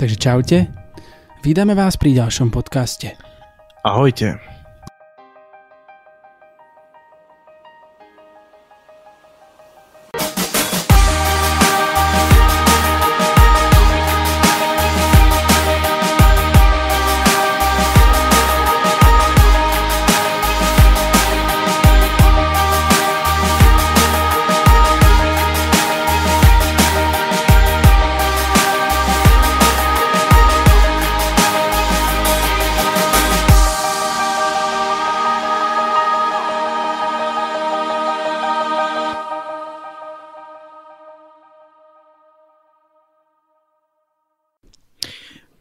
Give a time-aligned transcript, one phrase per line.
[0.00, 0.58] Takže čaute.
[1.44, 3.20] Vídame vás pri ďalšom podcaste.
[3.84, 4.40] Ahojte.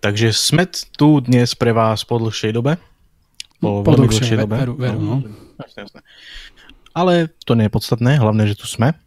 [0.10, 0.66] Takže sme
[0.98, 2.82] tu dnes pre vás po dlhšej dobe.
[3.62, 4.58] Po, po veľmi dlhšej dobe.
[4.58, 5.22] Veru, veru, no.
[5.62, 6.02] Jasne, jasne.
[6.98, 8.98] Ale to nie je podstatné, hlavne, že tu sme.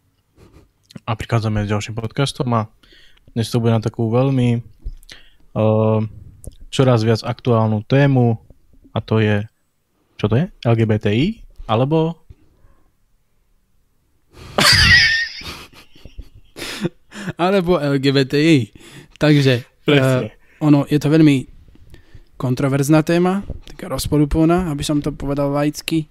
[1.03, 2.71] A prichádzame s ďalším podcastom a
[3.35, 4.63] dnes to bude na takú veľmi
[5.59, 6.07] uh,
[6.71, 8.39] čoraz viac aktuálnu tému
[8.95, 9.43] a to je,
[10.23, 10.55] čo to je?
[10.63, 11.43] LGBTI?
[11.67, 12.15] Alebo
[17.43, 18.71] alebo LGBTI.
[19.19, 20.31] Takže uh,
[20.63, 21.51] ono, je to veľmi
[22.39, 26.07] kontroverzná téma, taká rozporúplná, aby som to povedal laicky,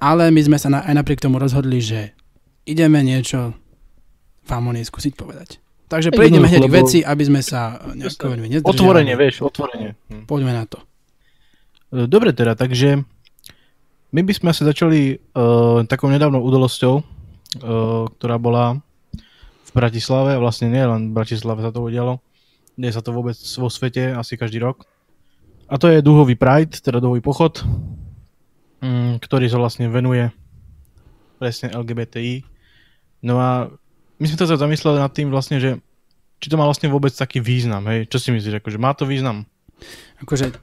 [0.00, 2.16] ale my sme sa na, aj napriek tomu rozhodli, že
[2.64, 3.52] ideme niečo
[4.48, 5.60] vám o nej skúsiť povedať.
[5.90, 8.72] Takže prejdeme hneď k veci, aby sme sa nejako veľmi nezdržali.
[8.78, 9.90] Otvorenie, vieš, otvorenie.
[10.08, 10.24] Hm.
[10.24, 10.78] Poďme na to.
[11.90, 13.02] E, dobre teda, takže
[14.10, 17.02] my by sme sa začali uh, takou nedávnou udalosťou, uh,
[18.18, 18.82] ktorá bola
[19.66, 22.18] v Bratislave, vlastne nie len v Bratislave sa to udialo,
[22.80, 24.88] nie sa to vôbec vo svete, asi každý rok.
[25.68, 27.60] A to je duhový Pride, teda duhový pochod,
[28.80, 30.32] mm, ktorý sa vlastne venuje
[31.36, 32.42] presne LGBTI.
[33.22, 33.68] No a
[34.16, 35.76] my sme sa zamysleli nad tým vlastne, že
[36.40, 38.08] či to má vlastne vôbec taký význam, hej?
[38.08, 39.44] Čo si myslíš, akože má to význam?
[40.24, 40.56] Akože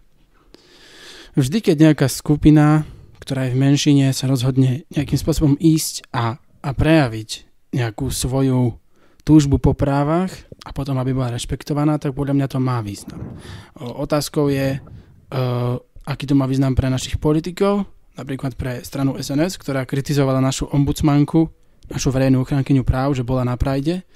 [1.38, 2.82] vždy, keď nejaká skupina,
[3.22, 7.46] ktorá je v menšine, sa rozhodne nejakým spôsobom ísť a, a prejaviť
[7.78, 8.82] nejakú svoju
[9.28, 10.32] túžbu po právach
[10.64, 13.36] a potom, aby bola rešpektovaná, tak podľa mňa to má význam.
[13.76, 15.76] Otázkou je, uh,
[16.08, 17.84] aký to má význam pre našich politikov,
[18.16, 21.52] napríklad pre stranu SNS, ktorá kritizovala našu ombudsmanku,
[21.92, 24.08] našu verejnú ochrankyňu práv, že bola na Prajde.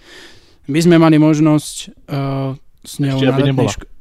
[0.72, 1.76] My sme mali možnosť
[2.08, 2.56] uh,
[2.88, 3.72] s ňou Ešte, aby nebola.
[3.76, 3.92] Ško-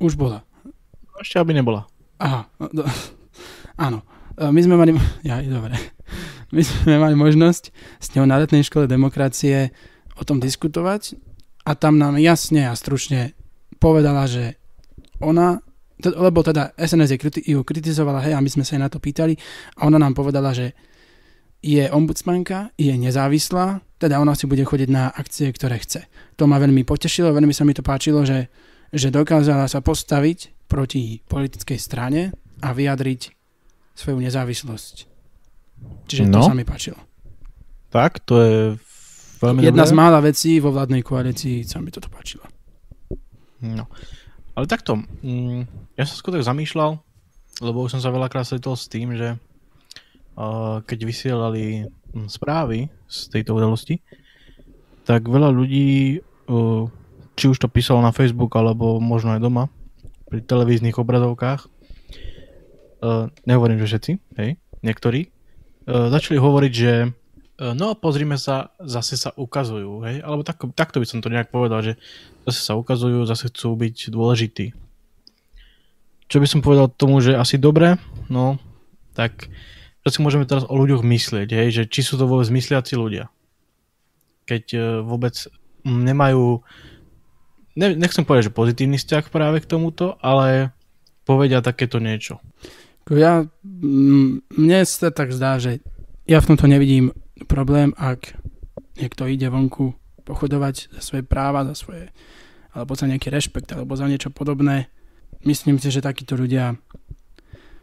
[0.00, 0.40] Už bola.
[1.20, 1.84] Ešte, aby nebola.
[2.16, 2.82] Aha, no, do,
[3.86, 4.00] áno.
[4.40, 4.96] Uh, my sme mali...
[5.28, 5.76] Ja, dobre.
[6.48, 7.68] My sme mali možnosť
[8.00, 9.68] s ňou na letnej škole demokracie
[10.18, 11.14] o tom diskutovať
[11.64, 13.38] a tam nám jasne a stručne
[13.78, 14.58] povedala, že
[15.22, 15.62] ona,
[16.02, 17.14] lebo teda SNS
[17.46, 19.38] ju kritizovala, hej, a my sme sa jej na to pýtali
[19.78, 20.74] a ona nám povedala, že
[21.58, 26.06] je ombudsmanka, je nezávislá, teda ona si bude chodiť na akcie, ktoré chce.
[26.38, 28.46] To ma veľmi potešilo, veľmi sa mi to páčilo, že,
[28.94, 32.30] že dokázala sa postaviť proti politickej strane
[32.62, 33.34] a vyjadriť
[33.98, 34.94] svoju nezávislosť.
[36.06, 36.38] Čiže no.
[36.38, 36.98] to sa mi páčilo.
[37.90, 38.58] Tak, to je
[39.38, 39.92] Veľmi Jedna dobré.
[39.94, 42.42] z mála vecí vo vládnej koalícii sa mi toto páčilo.
[43.62, 43.86] No.
[44.58, 46.98] Ale takto, mm, ja som skôr tak zamýšľal,
[47.62, 49.38] lebo už som sa veľakrát stretol s tým, že
[50.86, 54.02] keď vysielali mm, správy z tejto udalosti,
[55.02, 56.22] tak veľa ľudí,
[57.34, 59.66] či už to písalo na Facebook, alebo možno aj doma,
[60.30, 65.32] pri televíznych obrazovkách, uh, nehovorím, že všetci, hej, niektorí,
[65.88, 67.27] uh, začali hovoriť, že E,
[67.58, 70.22] no pozrime sa, zase sa ukazujú, hej?
[70.22, 71.98] Alebo tak, takto by som to nejak povedal, že
[72.46, 74.66] zase sa ukazujú, zase chcú byť dôležití.
[76.28, 77.98] Čo by som povedal tomu, že asi dobre,
[78.30, 78.62] no,
[79.18, 79.50] tak
[80.06, 81.68] čo si môžeme teraz o ľuďoch myslieť, hej?
[81.74, 83.26] Že či sú to vôbec mysliaci ľudia.
[84.46, 85.34] Keď uh, vôbec
[85.82, 86.62] nemajú,
[87.74, 90.70] ne, nechcem povedať, že pozitívny vzťah práve k tomuto, ale
[91.26, 92.38] povedia takéto niečo.
[93.08, 93.48] Ja,
[94.54, 95.80] mne sa tak zdá, že
[96.28, 98.34] ja v tomto nevidím problém, ak
[98.98, 99.94] niekto ide vonku
[100.26, 102.10] pochodovať za svoje práva, za svoje,
[102.74, 104.90] alebo za nejaký rešpekt, alebo za niečo podobné.
[105.46, 106.76] Myslím si, že takíto ľudia,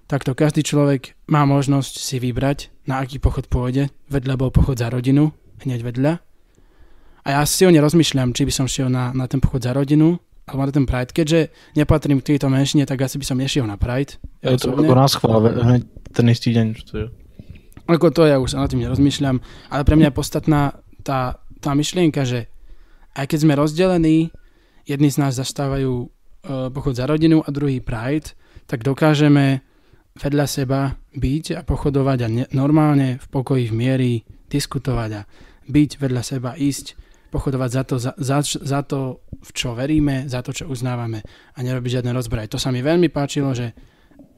[0.05, 3.89] takto každý človek má možnosť si vybrať, na aký pochod pôjde.
[4.11, 5.33] Vedľa bol pochod za rodinu,
[5.65, 6.13] hneď vedľa.
[7.25, 10.21] A ja si o nerozmýšľam, či by som šiel na, na ten pochod za rodinu,
[10.45, 11.09] alebo na ten Pride.
[11.09, 14.21] Keďže nepatrím k tejto menšine, tak asi by som nešiel na Pride.
[14.45, 15.81] Ja je to ako nás chvále,
[16.13, 16.65] ten istý deň.
[16.77, 17.07] Čo to je.
[17.85, 19.37] Ako to ja už sa nad tým nerozmýšľam,
[19.69, 20.61] ale pre mňa je podstatná
[21.05, 22.49] tá, tá myšlienka, že
[23.13, 24.33] aj keď sme rozdelení,
[24.89, 26.09] jedni z nás zastávajú uh,
[26.73, 28.33] pochod za rodinu a druhý Pride,
[28.65, 29.61] tak dokážeme
[30.17, 34.13] vedľa seba byť a pochodovať a ne, normálne v pokoji, v miery
[34.49, 35.21] diskutovať a
[35.69, 36.97] byť vedľa seba, ísť,
[37.33, 41.19] pochodovať za to, za, za, za to v čo veríme, za to, čo uznávame
[41.53, 42.47] a nerobiť žiadne rozbraj.
[42.55, 43.75] To sa mi veľmi páčilo, že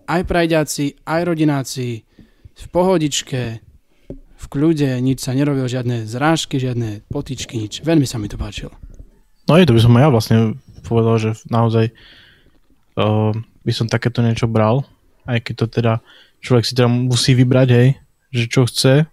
[0.10, 2.02] aj prajďáci, aj rodináci
[2.58, 3.42] v pohodičke,
[4.38, 7.86] v kľude, nič sa nerobil, žiadne zrážky, žiadne potičky, nič.
[7.86, 8.74] Veľmi sa mi to páčilo.
[9.46, 10.38] No je to by som aj ja vlastne
[10.84, 11.94] povedal, že naozaj
[13.00, 13.32] uh,
[13.64, 14.84] by som takéto niečo bral,
[15.30, 15.94] aj keď to teda
[16.42, 17.88] človek si teda musí vybrať, hej,
[18.34, 19.08] že čo chce,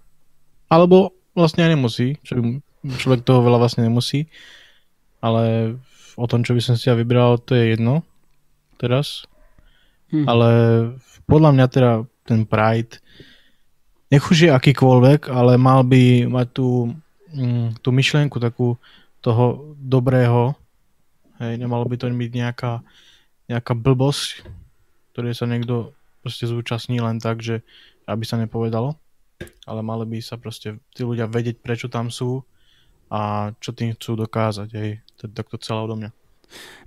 [0.68, 2.40] alebo vlastne aj nemusí, čo by,
[2.98, 4.28] človek toho veľa vlastne nemusí,
[5.24, 5.76] ale
[6.14, 8.06] o tom, čo by som si ja vybral, to je jedno
[8.78, 9.26] teraz.
[10.12, 10.28] Hmm.
[10.28, 10.48] Ale
[11.26, 11.92] podľa mňa teda
[12.28, 13.00] ten Pride,
[14.12, 16.92] nech už je akýkoľvek, ale mal by mať tú,
[17.32, 18.76] mm, tú myšlienku takú
[19.24, 20.52] toho dobrého,
[21.40, 22.84] hej, nemalo by to byť nejaká,
[23.48, 24.44] nejaká blbosť,
[25.12, 27.64] ktoré sa niekto proste zúčastní len tak, že
[28.04, 28.96] aby sa nepovedalo,
[29.64, 32.44] ale mali by sa proste tí ľudia vedieť, prečo tam sú
[33.08, 36.10] a čo tým chcú dokázať, hej, to je takto celé odo mňa.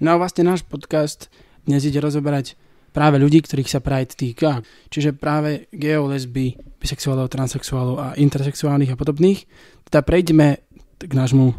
[0.02, 1.34] No a vlastne náš podcast
[1.66, 2.56] dnes ide rozoberať
[2.96, 4.66] práve ľudí, ktorých sa Pride týka.
[4.90, 9.46] Čiže práve geo, lesby, bisexuálov, transexuálov a intersexuálnych a podobných.
[9.90, 10.66] Teda prejdeme
[10.98, 11.54] k nášmu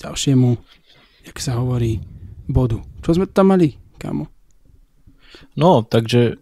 [0.00, 0.56] ďalšiemu,
[1.28, 2.00] jak sa hovorí,
[2.48, 2.80] bodu.
[3.00, 4.28] Čo sme tam mali, kamo?
[5.56, 6.36] No, takže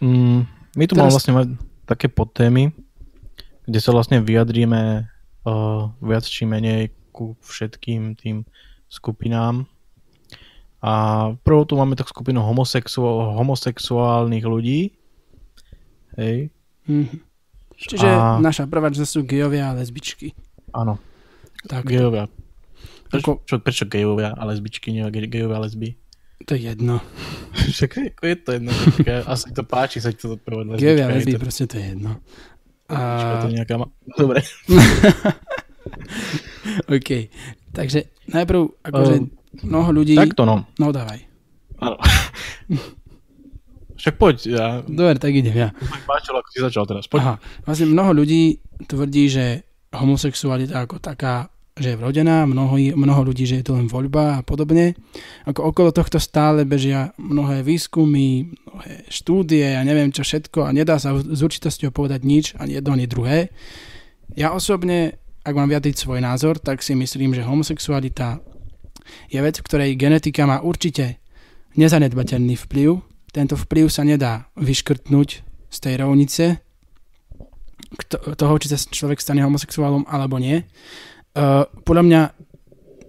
[0.00, 0.38] mm,
[0.76, 1.00] my tu Teraz...
[1.00, 1.48] máme vlastne mať
[1.84, 2.72] také podtémy,
[3.68, 5.04] kde sa vlastne vyjadríme
[5.44, 8.42] uh, viac či menej ku všetkým tým
[8.90, 9.68] skupinám
[10.84, 10.92] a
[11.40, 14.92] prvou tu máme tak skupinu homosexu- homosexuálnych ľudí.
[16.20, 16.52] Hej.
[16.84, 17.33] Mm-hmm.
[17.90, 18.40] Čiže a...
[18.40, 20.32] naša prvá že sú gejovia a lesbičky.
[20.72, 20.96] Áno.
[21.68, 21.88] Tak.
[21.88, 22.28] Gejovia.
[23.08, 23.46] Prečo, Ako...
[23.46, 25.96] čo, prečo gejovia a lesbičky, nie gejovia a lesby?
[26.44, 27.00] To je jedno.
[27.74, 28.72] Však je to jedno.
[29.24, 30.82] Asi to páči sa to povedať.
[30.82, 31.40] Gejovia a lesby, to...
[31.40, 32.20] proste to je jedno.
[32.90, 33.40] A...
[33.40, 33.80] to nejaká...
[34.20, 34.44] Dobre.
[36.96, 37.10] OK.
[37.74, 39.30] Takže najprv, akože um,
[39.64, 40.16] mnoho ľudí...
[40.18, 40.68] Takto no.
[40.76, 41.24] No dávaj.
[41.80, 41.96] Áno.
[44.04, 44.36] Však poď.
[44.52, 44.66] Ja...
[44.84, 45.72] Dobre, tak idem ja.
[46.04, 47.08] Páčilo, ako si začal teraz.
[47.08, 47.20] Poď.
[47.24, 47.34] Aha.
[47.64, 49.64] Vlastne mnoho ľudí tvrdí, že
[49.96, 54.40] homosexualita ako taká, že je vrodená, mnoho, mnoho ľudí, že je to len voľba a
[54.44, 54.92] podobne.
[55.48, 61.00] Ako okolo tohto stále bežia mnohé výskumy, mnohé štúdie, ja neviem čo všetko a nedá
[61.00, 63.48] sa s určitosťou povedať nič, ani jedno, ani druhé.
[64.36, 65.16] Ja osobne,
[65.48, 68.44] ak mám vyjadriť svoj názor, tak si myslím, že homosexualita
[69.32, 71.16] je vec, v ktorej genetika má určite
[71.80, 73.13] nezanedbateľný vplyv.
[73.34, 75.28] Tento vplyv sa nedá vyškrtnúť
[75.66, 76.62] z tej rovnice
[78.38, 80.62] toho, či sa človek stane homosexuálom alebo nie.
[81.34, 82.20] Uh, podľa mňa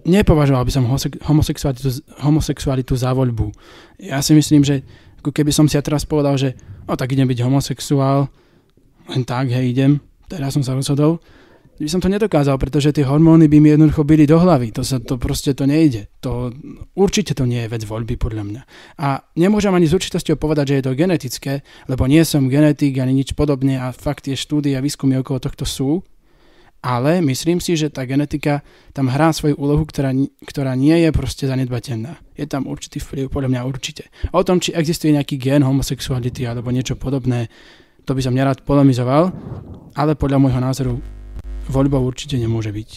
[0.06, 0.86] nepovažoval by som
[1.30, 3.54] homosexualitu, homosexualitu za voľbu.
[4.02, 4.82] Ja si myslím, že
[5.22, 6.54] keby som si ja teraz povedal, že
[6.86, 8.30] o tak idem byť homosexuál,
[9.10, 11.22] len tak, hej, idem, teraz som sa rozhodol,
[11.76, 14.72] by som to nedokázal, pretože tie hormóny by mi jednoducho byli do hlavy.
[14.80, 16.08] To sa to proste to nejde.
[16.24, 16.48] To,
[16.96, 18.62] určite to nie je vec voľby podľa mňa.
[19.04, 21.54] A nemôžem ani s určitosťou povedať, že je to genetické,
[21.92, 25.68] lebo nie som genetik ani nič podobne a fakt tie štúdie a výskumy okolo tohto
[25.68, 26.00] sú.
[26.86, 28.62] Ale myslím si, že tá genetika
[28.94, 30.14] tam hrá svoju úlohu, ktorá,
[30.46, 32.22] ktorá nie je proste zanedbateľná.
[32.38, 34.14] Je tam určitý vplyv, podľa mňa určite.
[34.32, 37.50] O tom, či existuje nejaký gen homosexuality alebo niečo podobné,
[38.06, 39.34] to by som nerad polemizoval,
[39.98, 40.94] ale podľa môjho názoru
[41.70, 42.90] voľbou určite nemôže byť.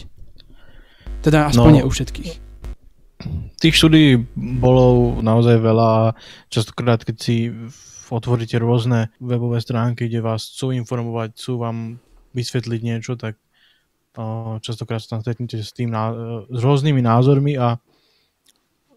[1.25, 2.33] Teda aspoň no, nie u všetkých.
[3.59, 6.15] Tých štúdí bolo naozaj veľa.
[6.47, 7.51] Častokrát, keď si
[8.09, 11.99] otvoríte rôzne webové stránky, kde vás chcú informovať, chcú vám
[12.33, 13.35] vysvetliť niečo, tak
[14.63, 15.93] častokrát sa tam stretnete s, tým,
[16.49, 17.79] s rôznymi názormi a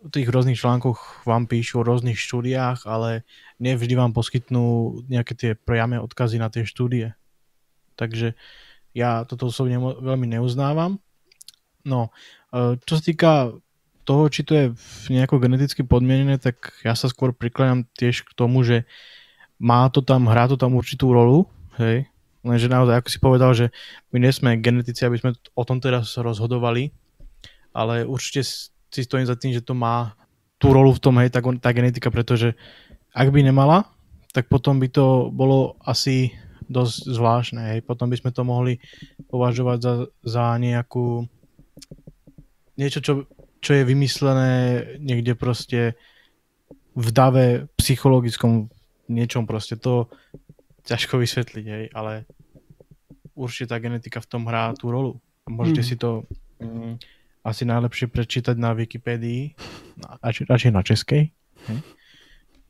[0.02, 3.22] v tých rôznych článkoch vám píšu o rôznych štúdiách, ale
[3.62, 7.14] nevždy vám poskytnú nejaké tie priame odkazy na tie štúdie.
[8.02, 8.34] Takže
[8.92, 11.00] ja toto osobne veľmi neuznávam.
[11.88, 12.14] No,
[12.54, 13.32] e, čo sa týka
[14.04, 14.66] toho, či to je
[15.14, 18.84] nejako geneticky podmienené, tak ja sa skôr prikláňam tiež k tomu, že
[19.62, 21.46] má to tam, hrá to tam určitú rolu,
[21.78, 22.10] hej,
[22.42, 23.66] lenže naozaj, ako si povedal, že
[24.10, 26.90] my nie sme genetici, aby sme o tom teraz rozhodovali,
[27.72, 28.42] ale určite
[28.92, 30.18] si stojím za tým, že to má
[30.58, 32.58] tú rolu v tom, hej, tá, tá genetika, pretože
[33.14, 33.86] ak by nemala,
[34.34, 36.34] tak potom by to bolo asi
[36.72, 37.62] dosť zvláštne.
[37.76, 37.80] Hej.
[37.84, 38.80] Potom by sme to mohli
[39.28, 41.28] považovať za, za nejakú
[42.80, 43.14] niečo, čo,
[43.60, 44.54] čo je vymyslené
[45.04, 46.00] niekde proste
[46.96, 48.72] v dave psychologickom
[49.12, 49.76] niečom proste.
[49.84, 50.08] To
[50.88, 52.26] ťažko vysvetliť, hej, ale
[53.38, 55.22] určite tá genetika v tom hrá tú rolu.
[55.46, 55.88] Môžete mm.
[55.88, 56.26] si to
[56.58, 56.98] mm,
[57.46, 59.54] asi najlepšie prečítať na Wikipédii,
[60.24, 61.30] radšej na českej.
[61.70, 61.80] Hej.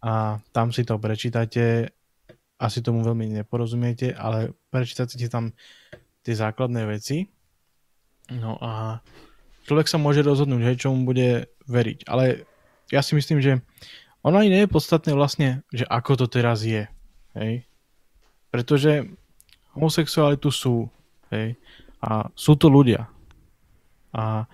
[0.02, 1.94] A tam si to prečítate
[2.62, 5.58] asi tomu veľmi neporozumiete, ale prečítate si tam
[6.22, 7.26] tie základné veci.
[8.30, 9.02] No a
[9.66, 12.06] človek sa môže rozhodnúť, hej, čomu bude veriť.
[12.06, 12.46] Ale
[12.94, 13.66] ja si myslím, že
[14.22, 16.86] ono ani nie je podstatné vlastne, že ako to teraz je.
[17.34, 17.66] Hej.
[18.54, 19.10] Pretože
[19.74, 20.86] homosexuáli tu sú.
[21.34, 21.58] Hej.
[21.98, 23.10] A sú to ľudia.
[24.14, 24.46] A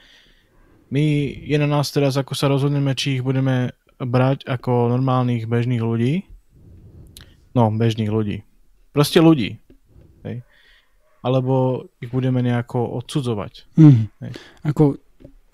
[0.87, 1.03] my,
[1.43, 6.23] je na nás teraz, ako sa rozhodneme, či ich budeme brať ako normálnych bežných ľudí.
[7.57, 8.45] No, bežných ľudí.
[8.93, 9.57] Proste ľudí.
[10.21, 10.45] Hej.
[11.25, 13.65] Alebo ich budeme nejako odsudzovať.
[13.81, 14.13] Mm.
[14.21, 14.31] Hej.
[14.61, 15.01] Ako,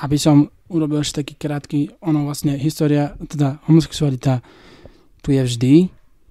[0.03, 4.43] aby som urobil ešte taký krátky, ono vlastne história, teda homosexualita
[5.24, 5.75] tu je vždy,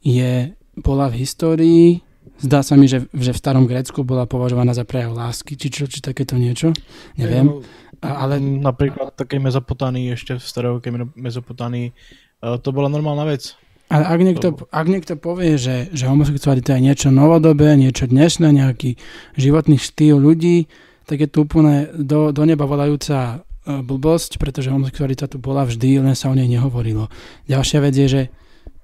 [0.04, 2.04] je, bola v histórii,
[2.42, 5.88] zdá sa mi, že, že v starom Grécku bola považovaná za prejav lásky, či čo,
[5.88, 6.76] či takéto niečo,
[7.16, 7.48] neviem.
[7.48, 7.64] No,
[8.04, 8.42] ale...
[8.42, 13.56] Napríklad také Mezopotány, ešte v starovekej Mezopotány, e, to bola normálna vec.
[13.92, 18.96] Ale ak niekto, ak niekto povie, že, že homosexualita je niečo novodobé, niečo dnešné, nejaký
[19.36, 20.72] životný štýl ľudí,
[21.04, 26.02] tak je to úplne do, do neba volajúca E, blbosť, pretože homosexualita tu bola vždy,
[26.02, 27.06] len sa o nej nehovorilo.
[27.46, 28.22] Ďalšia vec je, že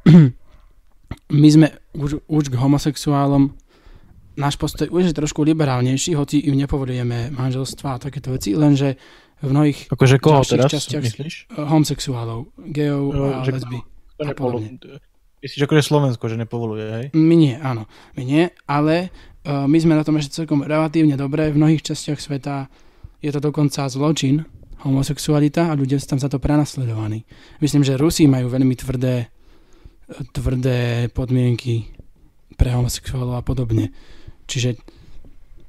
[1.42, 3.58] my sme už, už k homosexuálom
[4.38, 8.94] náš postoj už je trošku liberálnejší, hoci im nepovolujeme manželstva a takéto veci, lenže
[9.42, 11.34] v mnohých akože koho teraz, častiach myslíš?
[11.58, 13.58] Homosexuálov, geov no, a že
[14.18, 14.98] lesby.
[14.98, 14.98] A
[15.38, 17.06] Myslíš, akože Slovensko, že nepovoluje, hej?
[17.14, 17.86] My nie, áno.
[18.18, 19.14] My nie, ale
[19.46, 21.54] uh, my sme na tom ešte celkom relatívne dobré.
[21.54, 22.66] V mnohých častiach sveta
[23.22, 24.42] je to dokonca zločin,
[24.82, 27.22] homosexualita a ľudia sú tam za to prenasledovaní.
[27.62, 29.30] Myslím, že Rusi majú veľmi tvrdé,
[30.34, 31.86] tvrdé podmienky
[32.58, 33.94] pre homosexuálov a podobne.
[34.50, 34.74] Čiže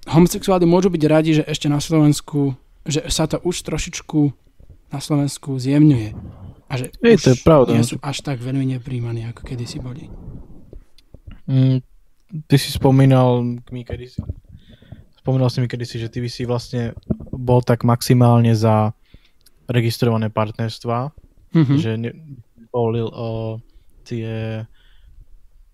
[0.10, 2.58] homosexuáli môžu byť radi, že ešte na Slovensku,
[2.90, 4.34] že sa to už trošičku
[4.90, 6.18] na Slovensku zjemňuje.
[6.70, 7.74] A že Ej, to je pravda.
[7.74, 10.06] nie sú až tak veľmi nepríjmaní, ako kedysi boli.
[11.50, 11.82] Mm,
[12.46, 13.42] ty si spomínal
[13.74, 14.22] mi kedysi,
[15.18, 16.94] spomínal si mi kedysi, že ty by si vlastne
[17.34, 18.94] bol tak maximálne za
[19.66, 21.10] registrované partnerstva,
[21.58, 21.78] mm-hmm.
[21.82, 23.58] že nevolil o
[24.06, 24.62] tie,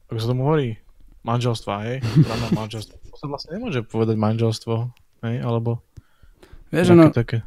[0.08, 0.80] ako sa tomu hovorí,
[1.28, 1.98] manželstva, hej?
[2.24, 2.96] Právne manželstvo.
[2.96, 4.92] To sa vlastne nemôže povedať manželstvo,
[5.28, 5.36] hej?
[5.44, 5.84] Alebo
[6.72, 7.44] Vieš, ono, také.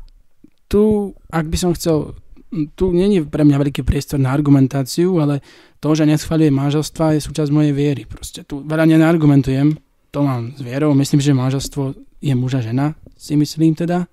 [0.68, 2.16] tu, ak by som chcel,
[2.48, 5.44] tu není pre mňa veľký priestor na argumentáciu, ale
[5.78, 8.02] to, že neschvaľuje manželstva, je súčasť mojej viery.
[8.08, 9.76] Proste tu veľa neargumentujem,
[10.08, 10.96] to mám s vierou.
[10.96, 14.08] Myslím, že manželstvo je muža žena, si myslím teda,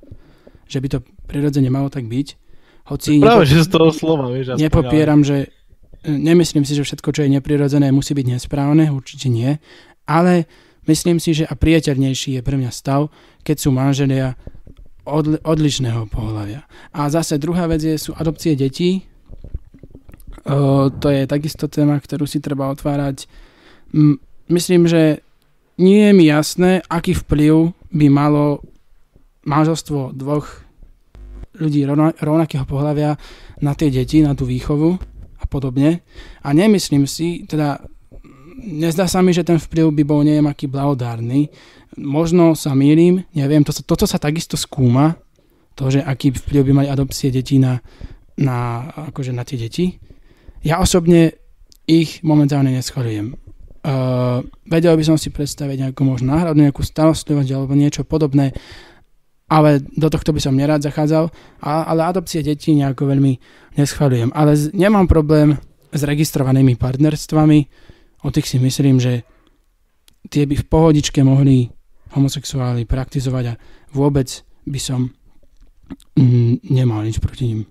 [0.67, 2.27] že by to prirodzene malo tak byť.
[2.85, 3.49] Hoci Práve, nepo...
[3.49, 4.61] že z toho slova, vieš.
[4.61, 5.49] Nepopieram, že
[6.05, 9.57] e, nemyslím si, že všetko, čo je neprirodzené, musí byť nesprávne, určite nie,
[10.05, 10.45] ale
[10.85, 13.09] myslím si, že a priateľnejší je pre mňa stav,
[13.41, 14.37] keď sú manželia
[15.05, 16.65] odli- odlišného pohľavia.
[16.93, 19.05] A zase druhá vec je, sú adopcie detí.
[20.45, 23.29] O, to je takisto téma, ktorú si treba otvárať.
[23.93, 24.19] M-
[24.49, 25.21] myslím, že
[25.77, 28.61] nie je mi jasné, aký vplyv by malo
[29.45, 30.65] manželstvo dvoch
[31.55, 31.87] ľudí
[32.19, 33.15] rovnakého pohľavia
[33.63, 34.99] na tie deti, na tú výchovu
[35.39, 36.03] a podobne.
[36.43, 37.79] A nemyslím si, teda
[38.59, 41.47] nezdá sa mi, že ten vplyv by bol neviem aký blahodárny.
[41.95, 45.15] Možno sa mýlim, neviem, to toto sa takisto skúma,
[45.75, 47.83] to, že aký vplyv by mali adopcie detí na,
[48.39, 49.99] na, akože na tie deti.
[50.63, 51.35] Ja osobne
[51.85, 53.35] ich momentálne neschvalujem.
[53.85, 58.49] Uh, vedel by som si predstaviť nejakú možno náhradu, nejakú starostlivosť alebo niečo podobné,
[59.45, 61.29] ale do tohto by som nerád zachádzal,
[61.61, 63.37] ale adopcie detí nejako veľmi
[63.77, 64.33] neschvaľujem.
[64.33, 65.61] Ale nemám problém
[65.93, 67.59] s registrovanými partnerstvami,
[68.25, 69.21] o tých si myslím, že
[70.33, 71.69] tie by v pohodičke mohli
[72.15, 73.59] homosexuáli praktizovať a
[73.91, 75.11] vôbec by som
[76.17, 77.61] mm, nemal nič proti ním.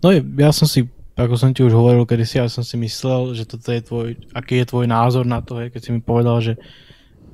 [0.00, 3.44] No ja som si, ako som ti už hovoril kedysi, ja som si myslel, že
[3.44, 6.56] toto je tvoj, aký je tvoj názor na to, keď si mi povedal, že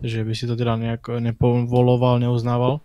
[0.03, 2.83] že by si to teda nejako nepovoloval, neuznával,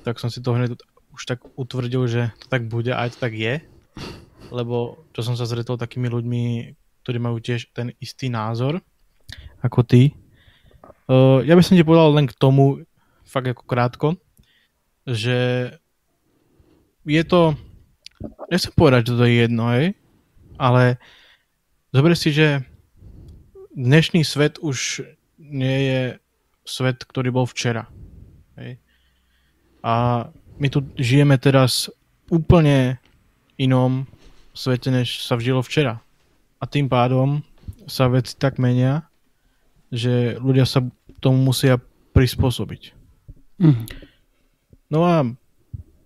[0.00, 0.80] tak som si to hneď
[1.12, 3.60] už tak utvrdil, že to tak bude a aj to tak je,
[4.48, 6.42] lebo čo som sa zretol takými ľuďmi,
[7.04, 8.80] ktorí majú tiež ten istý názor
[9.60, 10.16] ako ty.
[11.08, 12.84] Uh, ja by som ti povedal len k tomu,
[13.24, 14.08] fakt ako krátko,
[15.08, 15.72] že
[17.08, 17.56] je to,
[18.52, 19.96] nechcem povedať, že to je jedno, hej,
[20.60, 21.00] ale
[21.96, 22.60] zober si, že
[23.72, 25.08] dnešný svet už
[25.40, 26.02] nie je
[26.68, 27.88] svet, ktorý bol včera.
[28.60, 28.76] Hej.
[29.80, 30.28] A
[30.60, 31.88] my tu žijeme teraz
[32.28, 33.00] úplne
[33.56, 34.04] inom
[34.52, 36.04] svete, než sa vžilo včera.
[36.60, 37.40] A tým pádom
[37.88, 39.08] sa veci tak menia,
[39.88, 40.84] že ľudia sa
[41.18, 41.78] tomu musia
[42.14, 42.94] prispôsobiť.
[43.58, 43.84] Mm.
[44.88, 45.26] No a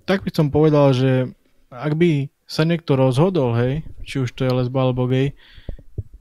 [0.09, 1.31] tak by som povedal, že
[1.71, 5.33] ak by sa niekto rozhodol, hej, či už to je lesba alebo gay,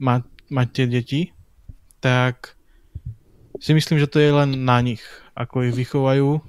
[0.00, 1.22] mať, mať tie deti,
[2.00, 2.56] tak
[3.60, 5.02] si myslím, že to je len na nich,
[5.36, 6.40] ako ich vychovajú,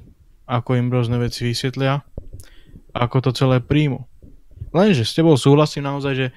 [0.47, 2.01] ako im rôzne veci vysvetlia.
[2.93, 4.05] ako to celé príjmu.
[4.69, 6.27] Lenže s tebou súhlasím naozaj, že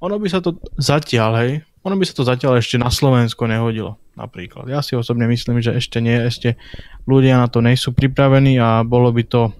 [0.00, 1.52] ono by sa to zatiaľ, hej,
[1.82, 4.70] ono by sa to zatiaľ ešte na Slovensko nehodilo, napríklad.
[4.70, 6.54] Ja si osobne myslím, že ešte nie, ešte
[7.10, 9.50] ľudia na to nejsú pripravení a bolo by to,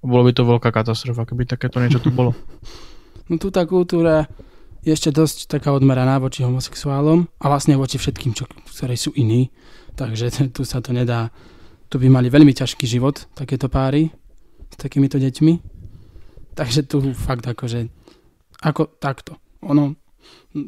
[0.00, 2.32] bolo by to veľká katastrofa, keby takéto niečo tu bolo.
[3.24, 4.28] No tu tá kultúra
[4.84, 9.48] je ešte dosť taká odmeraná voči homosexuálom a vlastne voči všetkým, čo, ktorí sú iní.
[9.96, 11.32] Takže tu sa to nedá,
[11.88, 14.12] tu by mali veľmi ťažký život takéto páry
[14.68, 15.72] s takýmito deťmi.
[16.52, 17.88] Takže tu fakt akože,
[18.60, 19.40] ako takto.
[19.64, 19.96] Ono,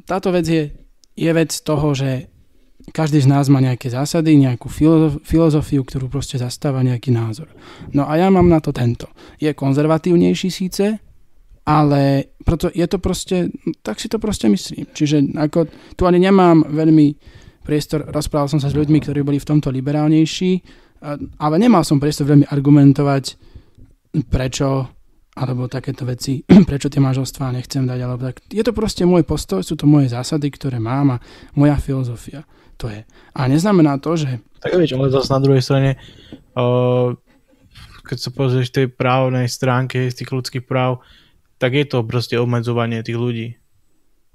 [0.07, 0.71] táto vec je,
[1.17, 2.29] je vec toho, že
[2.93, 4.71] každý z nás má nejaké zásady, nejakú
[5.25, 7.51] filozofiu, ktorú proste zastáva nejaký názor.
[7.91, 9.11] No a ja mám na to tento.
[9.43, 11.03] Je konzervatívnejší síce,
[11.67, 13.51] ale preto je to proste,
[13.83, 14.87] tak si to proste myslím.
[14.95, 15.67] Čiže ako,
[15.99, 17.07] tu ani nemám veľmi
[17.67, 20.63] priestor, rozprával som sa s ľuďmi, ktorí boli v tomto liberálnejší,
[21.43, 23.25] ale nemal som priestor veľmi argumentovať,
[24.31, 24.96] prečo
[25.37, 28.41] alebo takéto veci, prečo tie manželstvá nechcem dať, alebo tak.
[28.49, 32.49] Je to proste môj postoj, sú to moje zásady, ktoré mám a moja filozofia.
[32.81, 33.05] To je.
[33.37, 34.41] A neznamená to, že...
[34.61, 35.91] Tak vieš, ale zase na druhej strane,
[36.57, 37.17] uh,
[38.05, 41.01] keď sa pozrieš tej právnej stránke z tých ľudských práv,
[41.57, 43.47] tak je to proste obmedzovanie tých ľudí.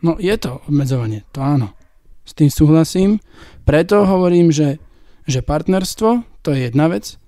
[0.01, 1.77] No je to obmedzovanie, to áno.
[2.25, 3.21] S tým súhlasím.
[3.65, 4.81] Preto hovorím, že,
[5.29, 7.21] že partnerstvo to je jedna vec.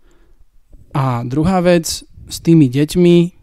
[0.94, 3.43] A druhá vec, s tými deťmi,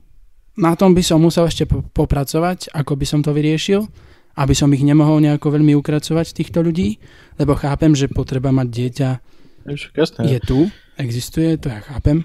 [0.58, 3.86] na tom by som musel ešte popracovať, ako by som to vyriešil,
[4.38, 6.98] aby som ich nemohol nejako veľmi ukracovať, týchto ľudí,
[7.38, 9.10] lebo chápem, že potreba mať dieťa
[10.24, 10.66] je tu,
[10.96, 12.24] existuje, to ja chápem,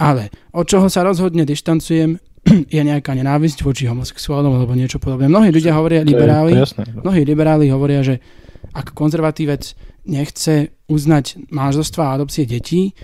[0.00, 2.16] ale od čoho sa rozhodne dištancujem,
[2.72, 5.28] je nejaká nenávisť voči homosexuálom alebo niečo podobné.
[5.28, 6.64] Mnohí ľudia hovoria, liberáli, no.
[7.04, 8.24] mnohí liberáli hovoria, že
[8.72, 9.76] ak konzervatívec
[10.08, 12.96] nechce uznať manželstva a adopcie detí,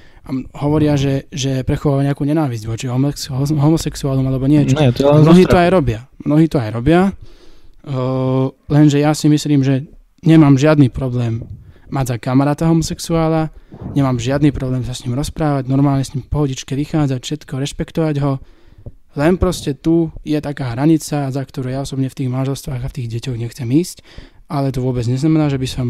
[0.59, 4.75] hovoria, že, že prechováva nejakú nenávisť voči homosexuálom alebo niečo.
[4.75, 6.01] Nie, to Mnohí to aj robia.
[6.27, 7.15] Mnohí to aj robia.
[7.87, 9.87] Uh, lenže ja si myslím, že
[10.27, 11.47] nemám žiadny problém
[11.87, 13.55] mať za kamaráta homosexuála,
[13.95, 18.43] nemám žiadny problém sa s ním rozprávať, normálne s ním pohodičke vychádzať, všetko, rešpektovať ho
[19.17, 22.97] len proste tu je taká hranica, za ktorú ja osobne v tých manželstvách a v
[23.01, 24.05] tých deťoch nechcem ísť,
[24.53, 25.87] ale to vôbec neznamená, že by som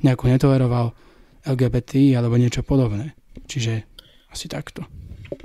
[0.00, 0.96] nejako netoleroval
[1.44, 3.12] LGBT alebo niečo podobné.
[3.44, 3.84] Čiže
[4.30, 4.86] asi takto.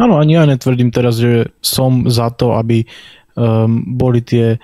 [0.01, 2.85] Áno, ani ja netvrdím teraz, že som za to, aby
[3.37, 4.57] um, boli tie,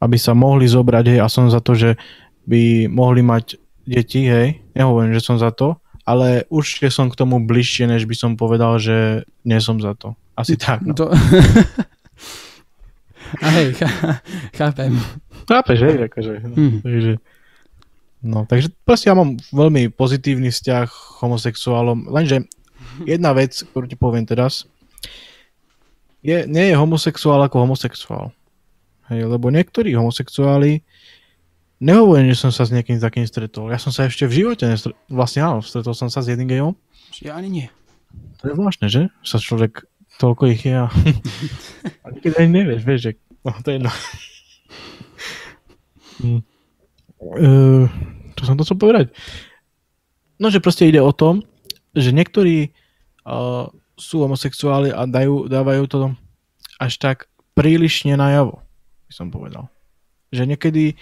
[0.00, 1.96] aby sa mohli zobrať, hej, a som za to, že
[2.44, 3.56] by mohli mať
[3.88, 8.16] deti, hej, nehovorím, že som za to, ale určite som k tomu bližšie, než by
[8.16, 10.16] som povedal, že nie som za to.
[10.36, 10.84] Asi tak.
[10.84, 10.92] No.
[10.96, 11.12] To...
[13.44, 13.76] A hej,
[14.56, 14.96] chápem.
[15.44, 16.32] Chápeš, hej, akože.
[16.48, 16.80] No, hmm.
[16.80, 17.12] takže,
[18.24, 20.88] no, takže proste ja mám veľmi pozitívny vzťah
[21.20, 22.48] homosexuálom, lenže
[23.04, 24.66] jedna vec, ktorú ti poviem teraz,
[26.24, 28.34] je, nie je homosexuál ako homosexuál.
[29.08, 30.84] Hej, lebo niektorí homosexuáli,
[31.80, 33.70] nehovorím, že som sa s niekým takým stretol.
[33.70, 36.72] Ja som sa ešte v živote nestretol, vlastne áno, stretol som sa s jedným gejom.
[37.24, 37.66] Ja ani nie.
[38.42, 39.02] To je zvláštne, že?
[39.24, 39.86] Sa človek
[40.18, 40.90] toľko ich je a,
[42.04, 43.12] a nikdy ani nevieš, vieš, že
[43.46, 43.92] no, to je jedno.
[46.18, 46.40] hm.
[47.22, 47.86] uh,
[48.42, 49.14] som to chcel povedať?
[50.38, 51.42] No, že proste ide o tom,
[51.94, 52.70] že niektorí
[53.98, 55.98] sú homosexuáli a dajú, dávajú to
[56.78, 57.26] až tak
[57.58, 58.62] prílišne najavo,
[59.10, 59.66] by som povedal.
[60.30, 60.94] Že niekedy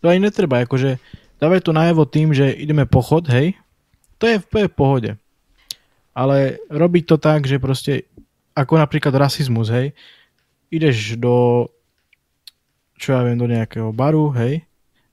[0.00, 0.96] to aj netreba, akože
[1.38, 3.54] dávajú to najavo tým, že ideme pochod, hej,
[4.18, 5.14] to je v pohode.
[6.16, 8.10] Ale robiť to tak, že proste
[8.58, 9.94] ako napríklad rasizmus, hej.
[10.74, 11.70] Ideš do,
[12.98, 14.66] čo ja viem, do nejakého baru, hej,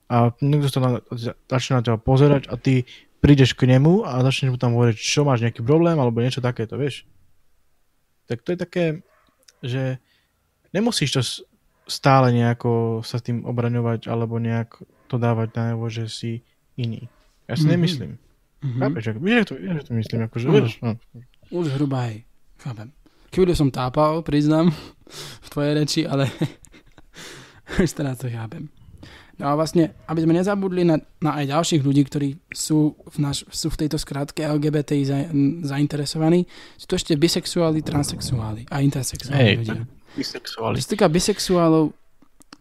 [0.06, 0.90] a niekto sa na,
[1.50, 2.86] začne na teba pozerať a ty
[3.26, 6.78] prídeš k nemu a začneš mu tam hovoriť, čo máš nejaký problém alebo niečo takéto,
[6.78, 7.02] vieš.
[8.30, 8.84] Tak to je také,
[9.66, 9.98] že
[10.70, 11.22] nemusíš to
[11.90, 14.78] stále nejako sa tým obraňovať alebo nejak
[15.10, 16.46] to dávať najavo, že si
[16.78, 17.10] iný.
[17.50, 17.74] Ja si mm-hmm.
[17.74, 18.12] nemyslím.
[18.14, 18.78] Mm-hmm.
[18.78, 20.72] Chápeš, vieš, to, vieš, to myslím, akože, vieš.
[20.86, 20.90] No.
[21.50, 22.22] Už hruba, hej.
[22.62, 22.94] Chápem.
[23.34, 24.70] Chvíľu som tápal, priznám,
[25.44, 26.30] v tvojej reči, ale
[27.82, 28.70] už teraz to chápem.
[29.36, 33.44] No a vlastne, aby sme nezabudli na, na aj ďalších ľudí, ktorí sú v, naš,
[33.52, 35.28] sú v tejto skratke LGBTI za,
[35.76, 36.48] zainteresovaní,
[36.80, 39.84] sú to ešte bisexuáli, transexuáli a intersexuáli hey, ľudia.
[40.16, 40.80] Bisexuáli.
[40.80, 41.92] Čo sa týka bisexuálov,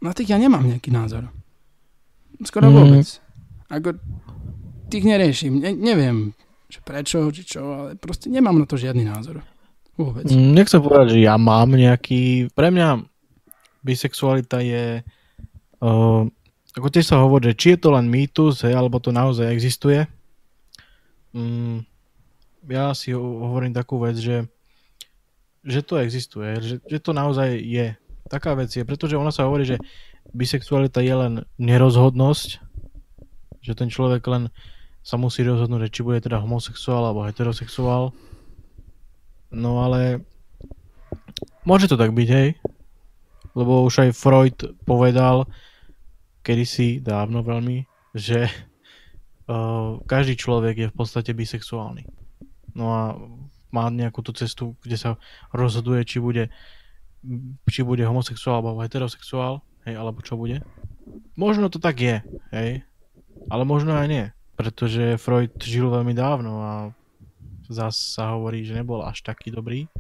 [0.04, 1.32] na tých ja nemám nejaký názor.
[2.44, 2.76] Skoro mm.
[2.76, 3.08] vôbec.
[3.72, 3.96] Ako,
[4.92, 5.64] tých neriešim.
[5.64, 6.36] Ne, neviem,
[6.68, 9.40] že prečo, či čo, ale proste nemám na to žiadny názor.
[9.96, 10.28] Vôbec.
[10.28, 12.52] Mm, nechcem povedať, že ja mám nejaký...
[12.52, 13.00] Pre mňa
[13.80, 15.00] bisexualita je...
[15.80, 16.28] Uh,
[16.76, 20.04] ako tiež sa hovorí, či je to len mýtus, hej, alebo to naozaj existuje.
[21.32, 21.88] Mm,
[22.68, 24.48] ja si hovorím takú vec, že
[25.66, 27.98] že to existuje, že, že to naozaj je.
[28.30, 29.82] Taká vec je, pretože ona sa hovorí, že
[30.30, 32.62] bisexualita je len nerozhodnosť,
[33.66, 34.54] že ten človek len
[35.02, 38.14] sa musí rozhodnúť, či bude teda homosexuál alebo heterosexuál.
[39.50, 40.22] No ale
[41.66, 42.50] môže to tak byť, hej.
[43.58, 45.50] Lebo už aj Freud povedal
[46.46, 48.46] kedysi dávno veľmi, že
[49.50, 52.06] uh, každý človek je v podstate bisexuálny.
[52.78, 53.02] No a
[53.74, 55.10] má nejakú tú cestu, kde sa
[55.52, 56.54] rozhoduje, či bude,
[57.68, 60.64] či bude homosexuál alebo heterosexuál, hej, alebo čo bude.
[61.36, 62.24] Možno to tak je,
[62.56, 62.88] hej,
[63.52, 66.74] ale možno aj nie, pretože Freud žil veľmi dávno a
[67.68, 69.92] zase sa hovorí, že nebol až taký dobrý,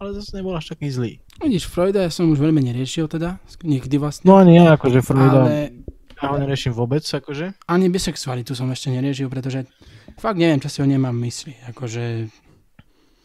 [0.00, 1.12] ale zase nebol až taký zlý.
[1.36, 4.24] Vidíš, Freuda ja som už veľmi neriešil teda, nikdy vlastne.
[4.24, 5.84] No nie, akože Freuda, ale...
[6.16, 7.52] ja ho neriešim vôbec, akože.
[7.68, 9.68] Ani bisexualitu som ešte neriešil, pretože
[10.16, 12.02] fakt neviem, čo si o nemám mysli, akože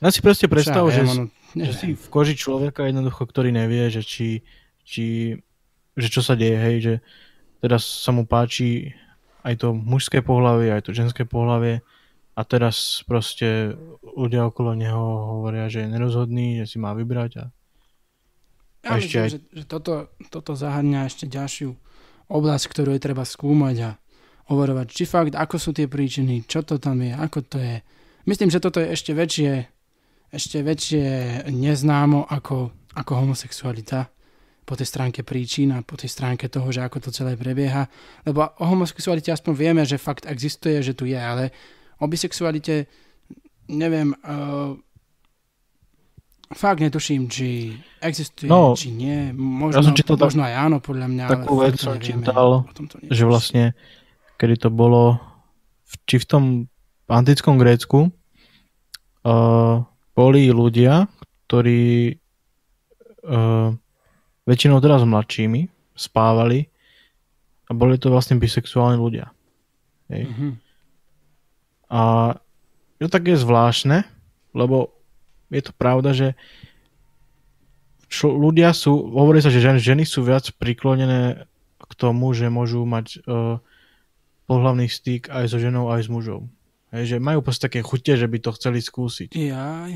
[0.01, 4.01] ja si proste predstav, že, ono, že si v koži človeka jednoducho, ktorý nevie, že
[4.01, 4.41] či,
[4.81, 5.37] či
[5.93, 6.93] že čo sa deje, hej, že
[7.61, 8.97] teraz sa mu páči
[9.45, 11.85] aj to mužské pohlavie, aj to ženské pohlavie
[12.33, 17.45] a teraz proste ľudia okolo neho hovoria, že je nerozhodný, že si má vybrať a,
[18.81, 19.29] ja ešte myslím, aj...
[19.29, 19.93] že, že toto,
[20.33, 21.69] toto zahrňa ešte ďalšiu
[22.31, 23.89] oblasť, ktorú je treba skúmať a
[24.49, 27.77] overovať, či fakt, ako sú tie príčiny, čo to tam je, ako to je.
[28.27, 29.51] Myslím, že toto je ešte väčšie
[30.31, 31.05] ešte väčšie
[31.51, 34.07] neznámo ako, ako homosexualita
[34.63, 37.91] po tej stránke príčin a po tej stránke toho, že ako to celé prebieha.
[38.23, 41.51] Lebo o homosexualite aspoň vieme, že fakt existuje, že tu je, ale
[41.99, 42.87] o bisexualite
[43.67, 44.75] neviem, uh,
[46.51, 49.31] fakt netuším, či existuje, no, či nie.
[49.35, 51.23] Možno, ja som čítal možno aj áno, podľa mňa.
[51.27, 52.67] Takú vec som čítal,
[53.07, 53.63] že vlastne,
[54.35, 55.17] kedy to bolo,
[56.05, 56.43] či v tom
[57.11, 59.75] antickom Grécku, uh,
[60.15, 61.07] boli ľudia,
[61.47, 62.15] ktorí
[63.27, 63.69] uh,
[64.47, 66.67] väčšinou teraz mladšími spávali
[67.67, 69.31] a boli to vlastne bisexuálni ľudia.
[70.11, 70.27] Hej.
[70.27, 70.51] Mm-hmm.
[71.91, 72.01] A
[72.99, 74.03] je to také zvláštne,
[74.55, 75.00] lebo
[75.51, 76.27] je to pravda, že
[78.11, 81.47] čo, ľudia sú, hovorí sa, že ženy, ženy sú viac priklonené
[81.79, 83.59] k tomu, že môžu mať uh,
[84.47, 86.51] pohľavný styk aj so ženou, aj s mužom.
[86.91, 89.31] Hej, že majú proste také chute, že by to chceli skúsiť.
[89.31, 89.91] Jaj.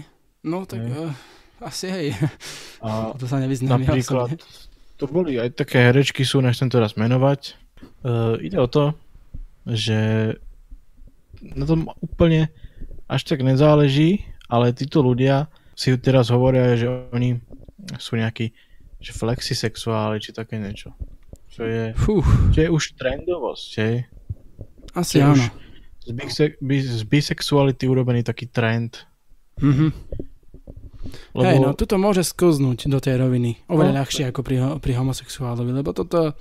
[0.47, 1.11] No tak uh,
[1.59, 2.07] asi hej.
[2.79, 4.39] A to sa nevyznám Napríklad, ja
[4.95, 7.59] to boli aj také herečky sú, nechcem to raz menovať.
[7.99, 8.95] Uh, ide o to,
[9.67, 10.31] že
[11.43, 12.47] na tom úplne
[13.11, 17.37] až tak nezáleží, ale títo ľudia si teraz hovoria, že oni
[17.99, 18.55] sú nejakí
[19.05, 20.95] že flexisexuáli, či také niečo.
[21.53, 21.93] Čo je,
[22.51, 23.95] čo je už trendovosť, hej?
[24.97, 25.37] Asi áno.
[26.03, 29.05] z, z bisexuality urobený taký trend.
[29.61, 29.89] Mm-hmm.
[31.37, 31.45] Lebo...
[31.45, 33.61] Hej, no, tuto môže sklznúť do tej roviny.
[33.69, 33.97] Oveľa no.
[34.01, 36.33] ľahšie ako pri, pri homosexuálovi, lebo toto,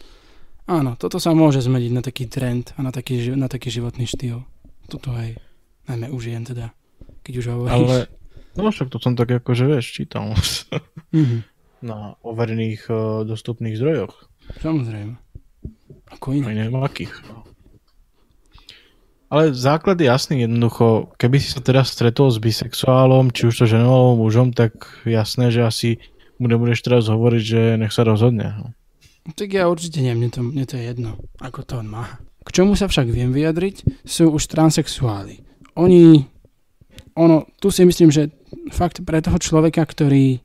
[0.65, 4.41] áno, toto sa môže zmeniť na taký trend a na taký, na taký životný štýl.
[4.89, 5.37] Toto aj,
[5.85, 6.73] najmä u žien teda,
[7.25, 7.75] keď už hovoríš.
[7.75, 7.97] Ale,
[8.61, 10.37] no však to som tak akože, vieš, čítal
[11.11, 11.41] mm-hmm.
[11.91, 14.29] na overených uh, dostupných zdrojoch.
[14.61, 15.17] Samozrejme.
[16.13, 16.53] Ako iné.
[16.53, 17.17] Aj neviem akých.
[17.33, 17.49] No.
[19.33, 23.67] Ale základ je jasný, jednoducho, keby si sa teraz stretol s bisexuálom, či už to
[23.67, 25.91] ženou alebo mužom, tak jasné, že asi
[26.39, 28.55] mu nebudeš teraz hovoriť, že nech sa rozhodne.
[28.55, 28.67] No.
[29.33, 32.21] Tak ja určite nie, mne to, mne to je jedno, ako to on má.
[32.45, 35.41] K čomu sa však viem vyjadriť, sú už transexuáli.
[35.81, 36.29] Oni,
[37.15, 38.31] ono, tu si myslím, že
[38.75, 40.43] fakt pre toho človeka, ktorý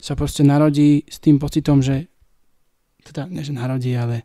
[0.00, 2.08] sa proste narodí s tým pocitom, že
[3.04, 4.24] teda, nie že narodí, ale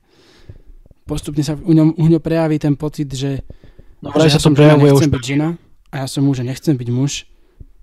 [1.07, 3.43] postupne sa u ňom, u ňom prejaví ten pocit, že
[3.99, 5.15] No, že ja som žena, nechcem už...
[5.19, 5.47] byť žena
[5.91, 7.27] a ja som muž a nechcem byť muž,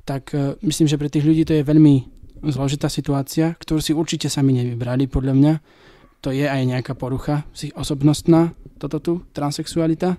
[0.08, 2.08] tak uh, myslím, že pre tých ľudí to je veľmi
[2.56, 5.54] zložitá situácia, ktorú si určite sami nevybrali, podľa mňa.
[6.24, 7.44] To je aj nejaká porucha
[7.76, 10.16] osobnostná, toto tu, transexualita.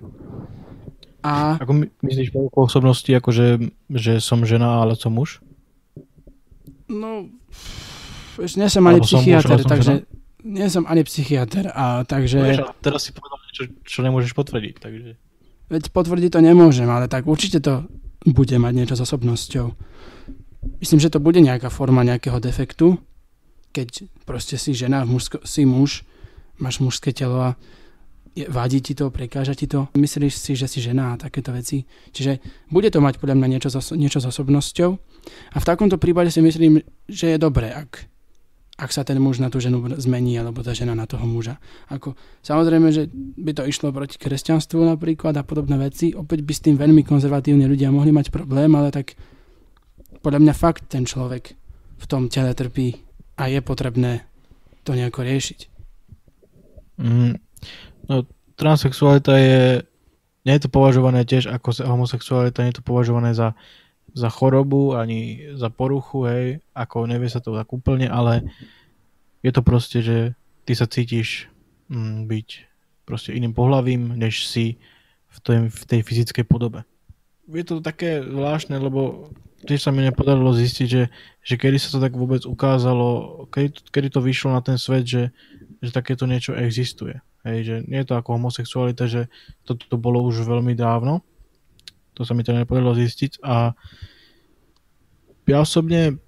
[1.28, 1.60] A...
[1.60, 3.48] Ako my, myslíš poruchu osobnosti, ako že,
[3.92, 5.44] že som žena, ale som muž?
[6.88, 7.28] No,
[8.40, 10.08] ešte nie som ani psychiatr, takže žena?
[10.48, 12.64] nie som ani psychiatr, a takže...
[12.64, 15.20] No, teraz si povedal niečo, čo nemôžeš potvrdiť, takže...
[15.68, 17.84] Veď potvrdiť to nemôžem, ale tak určite to
[18.24, 19.76] bude mať niečo s osobnosťou.
[20.80, 22.96] Myslím, že to bude nejaká forma nejakého defektu,
[23.76, 26.08] keď proste si žena, mužsko, si muž,
[26.56, 27.60] máš mužské telo a
[28.46, 31.82] vadí ti to, prekáža ti to, myslíš si, že si žena a takéto veci.
[32.14, 32.38] Čiže
[32.70, 34.90] bude to mať podľa mňa niečo, niečo s osobnosťou
[35.54, 38.06] a v takomto prípade si myslím, že je dobré, ak
[38.78, 41.58] ak sa ten muž na tú ženu zmení, alebo tá žena na toho muža.
[41.90, 42.14] Ako,
[42.46, 46.14] samozrejme, že by to išlo proti kresťanstvu napríklad a podobné veci.
[46.14, 49.18] Opäť by s tým veľmi konzervatívni ľudia mohli mať problém, ale tak
[50.22, 51.58] podľa mňa fakt ten človek
[51.98, 52.94] v tom tele trpí
[53.34, 54.22] a je potrebné
[54.86, 55.60] to nejako riešiť.
[57.02, 57.34] Mm,
[58.08, 58.24] no,
[58.58, 59.62] transexualita je,
[60.42, 63.54] nie je to považované tiež ako homosexualita, nie je to považované za,
[64.16, 66.44] za chorobu ani za poruchu, hej,
[66.74, 68.48] ako nevie sa to tak úplne, ale
[69.44, 70.34] je to proste, že
[70.66, 71.46] ty sa cítiš
[71.92, 72.48] mm, byť
[73.08, 74.76] proste iným pohľavím, než si
[75.28, 76.84] v tej, v tej fyzickej podobe.
[77.48, 79.32] Je to také zvláštne, lebo
[79.64, 81.08] tiež sa mi nepodarilo zistiť, že,
[81.40, 85.32] že kedy sa to tak vôbec ukázalo, kedy, kedy to vyšlo na ten svet, že,
[85.80, 87.18] že takéto niečo existuje.
[87.48, 89.32] Hej, že nie je to ako homosexualita, že
[89.64, 91.24] toto to bolo už veľmi dávno.
[92.14, 93.72] To sa mi teda nepodarilo zistiť a
[95.48, 96.20] ja osobne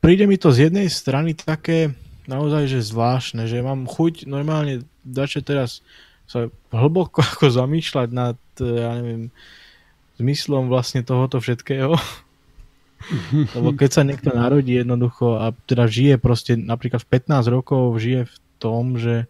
[0.00, 1.92] príde mi to z jednej strany také
[2.24, 5.70] naozaj, že zvláštne, že mám chuť normálne začať teraz
[6.24, 9.28] sa hlboko ako zamýšľať nad, ja neviem,
[10.16, 11.92] zmyslom vlastne tohoto všetkého.
[13.58, 18.30] Lebo keď sa niekto narodí jednoducho a teda žije proste napríklad v 15 rokov žije
[18.30, 19.26] v tom, že,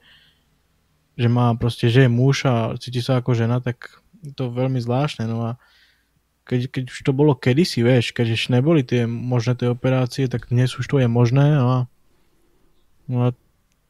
[1.17, 4.81] že má proste, že je muž a cíti sa ako žena, tak je to veľmi
[4.81, 5.29] zvláštne.
[5.29, 5.51] No a
[6.43, 10.51] keď, keď už to bolo kedysi, vieš, keď ešte neboli tie možné tie operácie, tak
[10.51, 11.87] dnes už to je možné a,
[13.07, 13.29] no a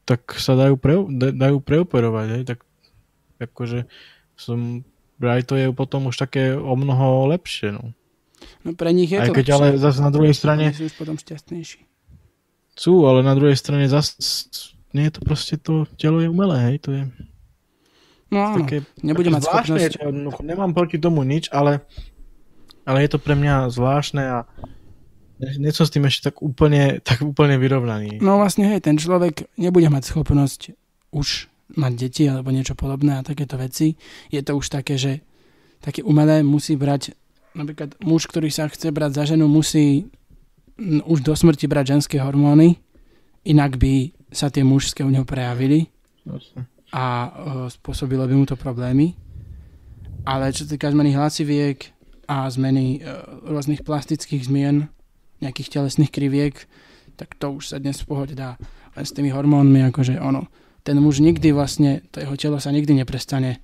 [0.03, 0.99] tak sa dajú, pre,
[1.31, 2.59] dajú preoperovať, hej, tak
[3.39, 3.87] akože
[4.35, 4.83] som,
[5.23, 7.95] aj to je potom už také o mnoho lepšie, no.
[8.67, 9.55] No pre nich je Aj to keď lepšie.
[9.55, 11.79] ale zase na druhej strane sú už potom šťastnejší.
[12.75, 14.19] sú, ale na druhej strane zase
[14.93, 17.03] nie je to proste to telo je umelé, hej, to je
[18.33, 20.25] No áno, také, nebude také mať zvláštne, schopnosť.
[20.25, 21.85] no, nemám proti tomu nič, ale,
[22.81, 24.37] ale je to pre mňa zvláštne a
[25.37, 28.17] nie som s tým ešte tak úplne, tak úplne vyrovnaný.
[28.25, 30.73] No vlastne, hej, ten človek nebude mať schopnosť
[31.13, 33.97] už mať deti alebo niečo podobné a takéto veci.
[34.33, 35.21] Je to už také, že
[35.81, 37.13] také umelé musí brať,
[37.53, 40.09] napríklad muž, ktorý sa chce brať za ženu, musí
[40.81, 42.81] už do smrti brať ženské hormóny,
[43.45, 45.87] inak by sa tie mužské u neho prejavili
[46.93, 47.29] a e,
[47.69, 49.13] spôsobilo by mu to problémy.
[50.23, 51.89] Ale čo sa týka zmeny hlasiviek
[52.29, 53.09] a zmeny e,
[53.47, 54.89] rôznych plastických zmien,
[55.41, 56.55] nejakých telesných kriviek,
[57.17, 58.57] tak to už sa dnes v pohode dá.
[58.97, 60.49] Len s tými hormónmi, akože ono,
[60.85, 63.59] ten muž nikdy vlastne, to jeho telo sa nikdy neprestane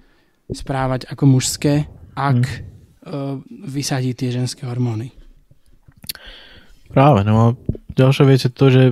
[0.49, 1.85] správať ako mužské,
[2.17, 3.45] ak mm.
[3.69, 5.13] vysadí tie ženské hormóny.
[6.89, 7.47] Práve, no a
[7.93, 8.83] ďalšia vec je to, že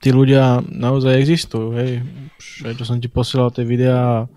[0.00, 2.00] tí ľudia naozaj existujú, hej.
[2.64, 4.30] Aj to som ti posielal tie videá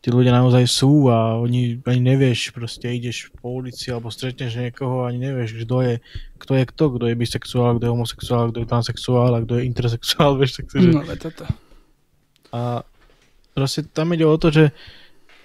[0.00, 5.04] tí ľudia naozaj sú a oni ani nevieš, proste ideš po ulici alebo stretneš niekoho
[5.04, 5.94] a ani nevieš, kto je,
[6.40, 9.68] kto je kto, kto je bisexuál, kto je homosexuál, kto je transexuál a kto je
[9.68, 10.88] intersexuál, vieš, tak že...
[10.88, 11.44] No, toto.
[12.50, 12.80] A
[13.52, 14.72] proste tam ide o to, že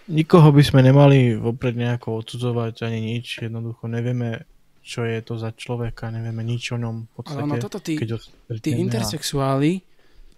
[0.07, 4.47] nikoho by sme nemali vopred nejako odsudzovať ani nič, jednoducho nevieme,
[4.85, 7.41] čo je to za človeka, nevieme nič o ňom v podstate.
[7.41, 8.19] Ale ono toto tí, keď ho
[8.61, 9.81] tí intersexuáli,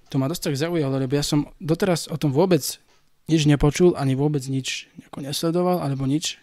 [0.08, 2.64] to ma dosť tak zaujalo, lebo ja som doteraz o tom vôbec
[3.28, 4.88] nič nepočul, ani vôbec nič
[5.20, 6.40] nesledoval, alebo nič.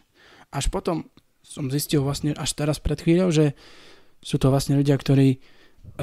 [0.53, 1.09] Až potom
[1.41, 3.57] som zistil vlastne až teraz pred chvíľou, že
[4.21, 5.39] sú to vlastne ľudia, ktorí e,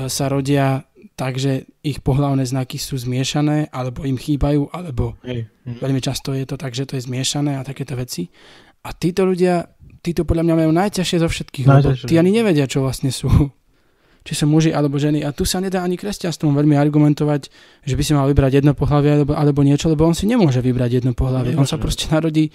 [0.09, 5.49] sa rodia tak, že ich pohlavné znaky sú zmiešané, alebo im chýbajú, alebo Hej.
[5.69, 5.77] hm.
[5.81, 8.33] veľmi často je to tak, že to je zmiešané a takéto veci.
[8.81, 9.69] A títo ľudia,
[10.01, 12.07] títo podľa mňa majú najťažšie zo všetkých, lebo Najťažšie.
[12.09, 13.29] tí ani nevedia, čo vlastne sú.
[14.25, 15.25] Či sú muži alebo ženy.
[15.25, 17.49] A tu sa nedá ani kresťanstvom veľmi argumentovať,
[17.81, 21.01] že by si mal vybrať jedno pohlavie alebo, alebo niečo, lebo on si nemôže vybrať
[21.01, 21.57] jedno pohlavie.
[21.57, 22.53] On sa proste narodí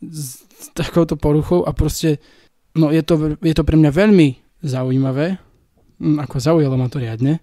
[0.00, 2.16] s, s takouto poruchou a proste,
[2.72, 4.28] no je to, je to pre mňa veľmi
[4.64, 5.36] zaujímavé,
[6.02, 7.38] Mm, ako zaujalo ma to riadne.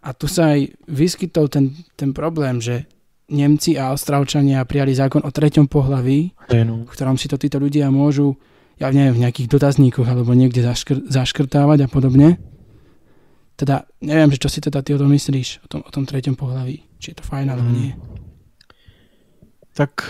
[0.00, 2.88] A tu sa aj vyskytol ten, ten problém, že
[3.28, 8.40] Nemci a Ostravčania prijali zákon o treťom pohlaví, v ktorom si to títo ľudia môžu,
[8.80, 12.40] ja neviem, v nejakých dotazníkoch alebo niekde zaškr- zaškrtávať a podobne.
[13.58, 16.40] Teda neviem, že čo si teda ty o tom myslíš, o tom, o tom treťom
[16.40, 16.88] pohlaví.
[16.96, 17.74] Či je to fajn alebo Mm.
[17.76, 17.92] nie.
[19.74, 20.08] Tak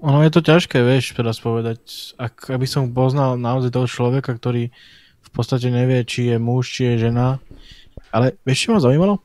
[0.00, 1.80] ono je to ťažké, vieš, teraz povedať.
[2.16, 4.70] Ak, aby som poznal naozaj toho človeka, ktorý
[5.18, 7.40] v podstate nevie, či je muž, či je žena.
[8.12, 9.18] Ale vieš, čo ma zaujímalo?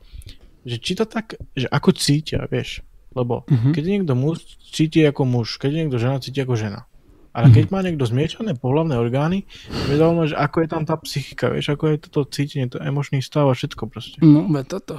[0.64, 2.80] Že či to tak, že ako cítia, vieš.
[3.10, 3.72] Lebo Mhm.
[3.72, 5.56] keď je niekto muž, cíti ako muž.
[5.56, 6.84] Keď je niekto žena, cíti ako žena.
[7.28, 9.46] Ale keď má niekto zmiešané pohlavné orgány,
[9.86, 13.20] je zaujímavé, že ako je tam tá psychika, vieš, ako je toto cítenie, to emočný
[13.20, 14.18] stav a všetko proste.
[14.18, 14.94] No, veď toto.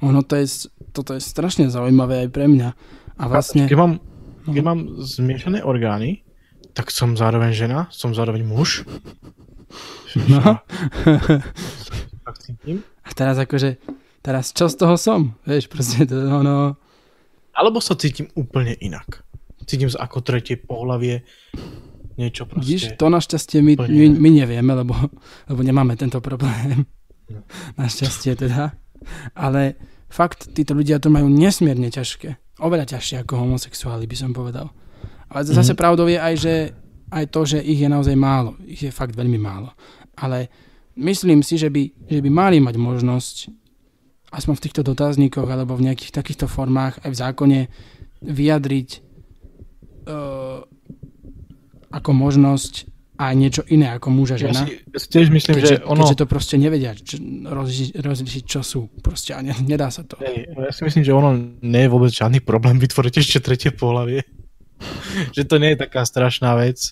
[0.00, 2.68] Ono to je, toto je strašne zaujímavé aj pre mňa.
[3.14, 3.64] A vlastne...
[3.64, 3.92] Keď mám,
[4.42, 4.52] No.
[4.52, 6.20] keď mám zmiešané orgány,
[6.74, 8.82] tak som zároveň žena, som zároveň muž.
[10.26, 10.60] No.
[12.24, 12.82] Tak cítim.
[13.00, 13.76] A teraz akože,
[14.18, 15.36] teraz čo z toho som?
[15.42, 16.74] Vieš, proste to ono...
[17.54, 19.22] Alebo sa cítim úplne inak.
[19.64, 21.24] Cítim sa ako tretie pohlavie,
[22.18, 22.66] niečo proste.
[22.66, 24.94] Vidíš, to našťastie my, my, my nevieme, lebo,
[25.50, 26.86] lebo nemáme tento problém.
[27.80, 28.76] Našťastie teda.
[29.34, 29.78] Ale
[30.12, 32.60] fakt, títo ľudia to majú nesmierne ťažké.
[32.62, 34.70] Oveľa ťažšie ako homosexuáli, by som povedal.
[35.32, 35.78] Ale zase mm.
[35.78, 36.54] pravdou je aj, že
[37.10, 38.54] aj to, že ich je naozaj málo.
[38.66, 39.74] Ich je fakt veľmi málo.
[40.14, 40.46] Ale
[40.94, 43.36] myslím si, že by, že by mali mať možnosť
[44.34, 47.60] aspoň v týchto dotazníkoch alebo v nejakých takýchto formách aj v zákone
[48.24, 48.88] vyjadriť
[50.10, 50.60] uh,
[51.94, 54.66] ako možnosť aj niečo iné ako muža žena.
[54.66, 56.02] Ja si, ja si tiež myslím, keďže, že ono...
[56.02, 57.16] Keďže to proste nevedia čo,
[57.46, 58.90] rozlišiť, rozlišiť, čo sú.
[58.98, 60.18] Proste a ne, nedá sa to.
[60.18, 61.30] Hej, ja si myslím, že ono
[61.62, 64.26] nie je vôbec žiadny problém vytvoriť ešte tretie pohľavie.
[65.36, 66.90] že to nie je taká strašná vec.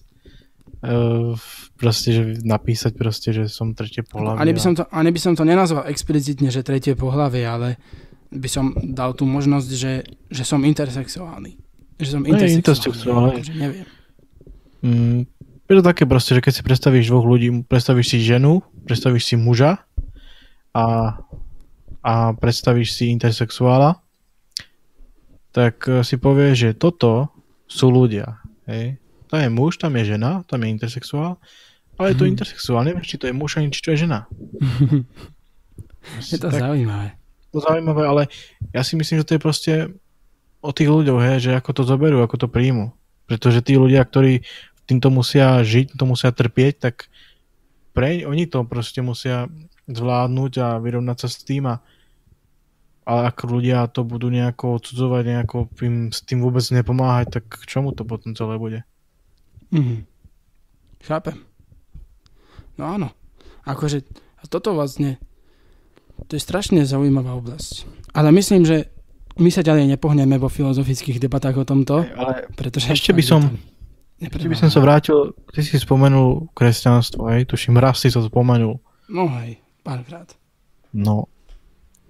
[0.83, 1.35] Uh,
[1.83, 4.38] proste, že napísať proste, že som tretie pohľavie.
[4.38, 7.83] Ani by som to, ani by som to nenazval explicitne, že tretie pohľavie, ale
[8.31, 11.59] by som dal tú možnosť, že, že som intersexuálny.
[11.99, 12.59] Že som intersexuálny.
[12.62, 13.35] intersexuálny.
[13.42, 13.87] Akože neviem.
[14.87, 15.21] Mm,
[15.66, 19.35] je to také proste, že keď si predstavíš dvoch ľudí, predstavíš si ženu, predstavíš si
[19.35, 19.83] muža
[20.71, 21.18] a,
[22.07, 23.99] a predstavíš si intersexuála,
[25.51, 27.27] tak eh, si povieš, že toto
[27.66, 28.38] sú ľudia.
[28.71, 29.03] Hej?
[29.27, 31.42] Tam je muž, tam je žena, tam je intersexuál
[32.03, 34.27] ale je to intersexuál, neviem, či to je muž, ani či to je žena.
[36.19, 37.15] je to tak, zaujímavé.
[37.55, 38.23] To zaujímavé, ale
[38.75, 39.75] ja si myslím, že to je proste
[40.59, 42.91] o tých ľuďoch, he, že ako to zoberú, ako to príjmu.
[43.31, 44.43] Pretože tí ľudia, ktorí
[44.91, 46.95] týmto musia žiť, to musia trpieť, tak
[47.95, 49.47] pre, oni to proste musia
[49.87, 51.79] zvládnuť a vyrovnať sa s tým a
[53.03, 57.65] ale ak ľudia to budú nejako odsudzovať, nejako im s tým vôbec nepomáhať, tak k
[57.67, 58.87] čomu to potom celé bude?
[59.75, 60.07] Mhm.
[61.03, 61.35] Chápem.
[62.77, 63.09] No áno.
[63.63, 64.03] Akože
[64.51, 65.23] toto vlastne,
[66.27, 67.87] to je strašne zaujímavá oblasť.
[68.13, 68.91] Ale myslím, že
[69.41, 72.05] my sa ďalej nepohneme vo filozofických debatách o tomto.
[72.05, 73.41] Ale pretože ešte by som,
[74.21, 78.77] ešte by som sa vrátil, ty si spomenul kresťanstvo, hej, tuším, raz si to spomenul.
[79.09, 80.29] No hej, párkrát.
[80.93, 81.33] No,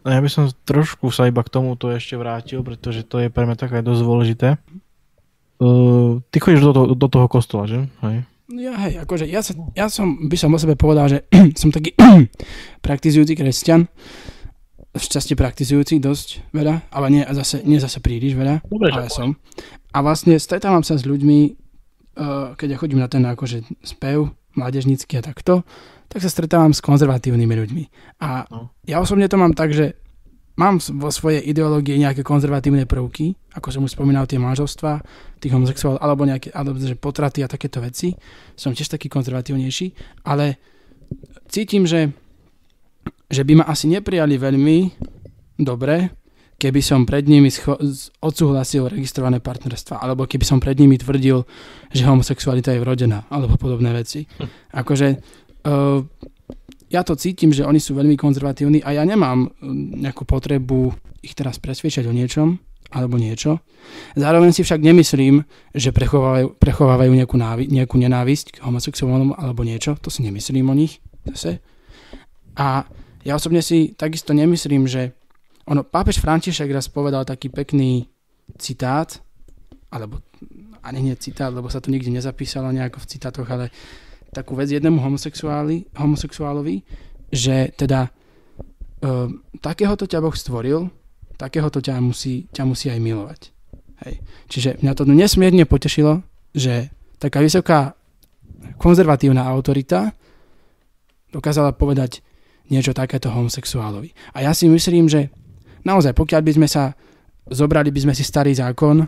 [0.02, 3.54] ja by som trošku sa iba k tomuto ešte vrátil, pretože to je pre mňa
[3.54, 4.48] také dosť dôležité.
[5.62, 7.86] Uh, ty chodíš do, toho, do toho kostola, že?
[8.02, 8.26] Hej.
[8.50, 11.18] Ja, hej, akože ja, sa, ja som, by som o sebe povedal, že
[11.60, 11.94] som taký
[12.86, 13.86] praktizujúci kresťan,
[14.92, 19.38] šťastie praktizujúci dosť veľa, ale nie zase, nie zase príliš veľa, Dobre, ale som.
[19.94, 21.38] A vlastne stretávam sa s ľuďmi,
[22.18, 25.64] uh, keď ja chodím na ten akože spev, mládežnícky a takto,
[26.12, 27.84] tak sa stretávam s konzervatívnymi ľuďmi.
[28.20, 28.68] A no.
[28.84, 29.96] ja osobne to mám tak, že
[30.62, 35.02] mám vo svojej ideológii nejaké konzervatívne prvky, ako som už spomínal, tie manželstva,
[35.42, 38.14] tých homosexuál, alebo nejaké, alebo že potraty a takéto veci.
[38.54, 39.86] Som tiež taký konzervatívnejší,
[40.22, 40.62] ale
[41.50, 42.14] cítim, že,
[43.26, 44.78] že by ma asi neprijali veľmi
[45.58, 46.14] dobre,
[46.62, 47.82] keby som pred nimi scho-
[48.22, 51.42] odsúhlasil registrované partnerstva, alebo keby som pred nimi tvrdil,
[51.90, 54.30] že homosexualita je vrodená, alebo podobné veci.
[54.38, 54.46] Hm.
[54.70, 55.08] Akože
[55.66, 56.06] uh,
[56.92, 60.92] ja to cítim, že oni sú veľmi konzervatívni a ja nemám mm, nejakú potrebu
[61.24, 62.60] ich teraz presviečať o niečom
[62.92, 63.64] alebo niečo.
[64.12, 65.40] Zároveň si však nemyslím,
[65.72, 69.96] že prechovávajú, prechovávajú nejakú, návi, nejakú nenávisť k homosexuálnom alebo niečo.
[70.04, 71.00] To si nemyslím o nich
[71.32, 71.64] zase.
[72.60, 72.84] A
[73.24, 75.16] ja osobne si takisto nemyslím, že
[75.64, 78.04] ono, pápež František raz povedal taký pekný
[78.60, 79.16] citát,
[79.88, 80.20] alebo
[80.82, 83.70] ani nie citát, lebo sa to nikde nezapísalo nejako v citátoch, ale
[84.32, 84.98] takú vec jednému
[85.92, 86.76] homosexuálovi,
[87.28, 89.28] že teda uh,
[89.60, 90.88] takéhoto ťa Boh stvoril,
[91.36, 93.40] takéhoto ťa musí, ťa musí aj milovať.
[94.08, 94.14] Hej.
[94.48, 96.24] Čiže mňa to nesmierne potešilo,
[96.56, 96.88] že
[97.20, 97.94] taká vysoká
[98.80, 100.16] konzervatívna autorita
[101.30, 102.24] dokázala povedať
[102.72, 104.16] niečo takéto homosexuálovi.
[104.32, 105.28] A ja si myslím, že
[105.84, 106.96] naozaj, pokiaľ by sme sa
[107.48, 109.02] zobrali by sme si starý zákon,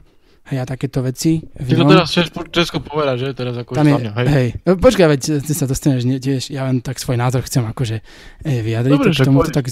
[0.53, 1.41] hej, a takéto veci.
[1.41, 3.29] Ty to teraz chceš Česko povedať, že?
[3.33, 4.29] Teraz ako Tam je, hej.
[4.29, 4.49] hej.
[4.69, 7.97] No, počkaj, veď ty sa dostaneš nie, tiež, ja len tak svoj názor chcem akože
[8.01, 9.67] eh, vyjadriť, Dobre, k tomu to tak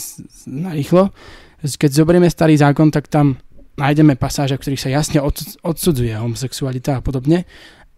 [0.49, 1.13] narýchlo.
[1.63, 3.39] Keď zoberieme starý zákon, tak tam
[3.79, 5.19] nájdeme pasáže, v ktorých sa jasne
[5.63, 7.45] odsudzuje homosexualita a podobne.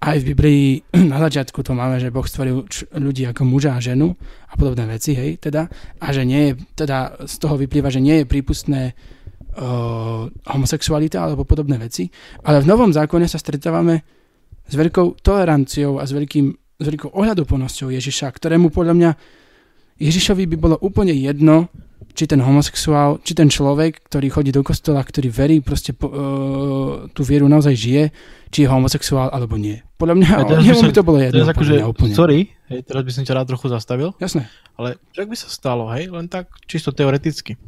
[0.04, 0.64] Aj v Biblii
[1.12, 4.12] na začiatku to máme, že Boh stvoril ľudí ako muža a ženu
[4.50, 5.70] a podobné veci, hej, teda.
[6.02, 8.92] A že nie je, teda z toho vyplýva, že nie je prípustné
[9.56, 12.10] uh, homosexualita alebo podobné veci.
[12.42, 14.02] Ale v Novom zákone sa stretávame
[14.64, 16.46] s veľkou toleranciou a s, veľkým,
[16.80, 19.10] s veľkou ohľadoplnosťou Ježiša, ktorému podľa mňa
[20.00, 21.70] Ježišovi by bolo úplne jedno,
[22.14, 26.14] či ten homosexuál, či ten človek, ktorý chodí do kostola, ktorý verí, proste po, uh,
[27.10, 28.04] tú vieru naozaj žije,
[28.54, 29.82] či je homosexuál alebo nie.
[29.98, 31.34] Podľa mňa, ja, jemu by to bolo jedno.
[31.42, 32.14] Teraz akože, úplne.
[32.14, 32.38] Sorry,
[32.70, 34.14] hej, teraz by som ťa rád trochu zastavil.
[34.22, 34.46] Jasné.
[34.78, 37.58] Ale čo by sa stalo, hej, len tak čisto teoreticky.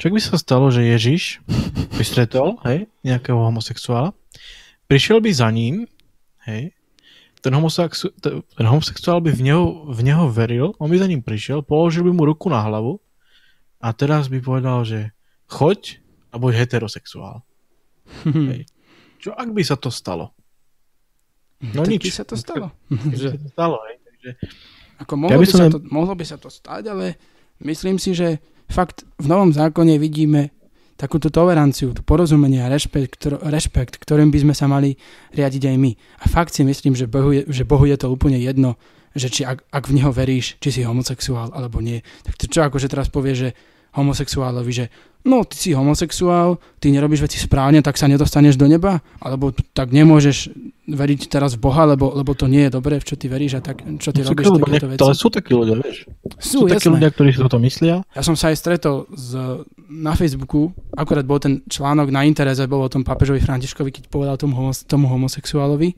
[0.00, 1.44] Čo by sa stalo, že Ježiš
[1.92, 4.16] by stretol, hej, nejakého homosexuála,
[4.88, 5.84] prišiel by za ním,
[6.48, 6.72] hej,
[7.44, 11.60] ten, homosexu- ten homosexuál by v neho, v neho veril, on by za ním prišiel,
[11.60, 12.96] položil by mu ruku na hlavu
[13.76, 15.12] a teraz by povedal, že
[15.52, 16.00] choď
[16.32, 17.44] a buď heterosexuál.
[18.24, 18.64] Hej.
[19.20, 20.32] Čo ak by sa to stalo?
[21.60, 22.08] No tak nič.
[22.08, 22.72] by sa to stalo.
[22.88, 23.96] Že to stalo, hej.
[24.00, 24.30] Takže...
[25.04, 27.20] Ako mohlo, ja by, by sa to, mohlo by sa to stať, ale
[27.60, 28.40] myslím si, že
[28.70, 30.54] fakt v novom zákone vidíme
[31.00, 35.00] takúto toleranciu, to porozumenie a rešpekt, ktor- rešpekt, ktorým by sme sa mali
[35.32, 35.92] riadiť aj my.
[35.96, 38.76] A fakt si myslím, že Bohu je, že Bohu je to úplne jedno,
[39.16, 42.04] že či ak, ak v Neho veríš, či si homosexuál alebo nie.
[42.22, 43.48] Tak to čo akože teraz povie, že
[43.94, 44.86] homosexuálovi, že
[45.24, 49.92] no, ty si homosexuál, ty nerobíš veci správne, tak sa nedostaneš do neba, alebo tak
[49.92, 50.48] nemôžeš
[50.90, 53.62] veriť teraz v Boha, lebo, lebo to nie je dobré, v čo ty veríš a
[53.62, 55.02] tak, čo ty no, robíš takéto veci.
[55.04, 56.08] Ale sú takí ľudia, vieš.
[56.40, 58.02] Sú, sú takí ľudia, ktorí si toto myslia.
[58.16, 62.82] Ja som sa aj stretol z, na Facebooku, akorát bol ten článok na Intereze, bol
[62.82, 65.94] o tom papežovi Františkovi, keď povedal tomu, homo, tomu homosexuálovi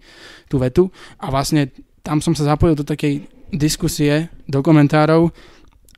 [0.50, 0.90] tú vetu
[1.22, 1.70] a vlastne
[2.02, 3.24] tam som sa zapojil do takej
[3.54, 5.30] diskusie, do komentárov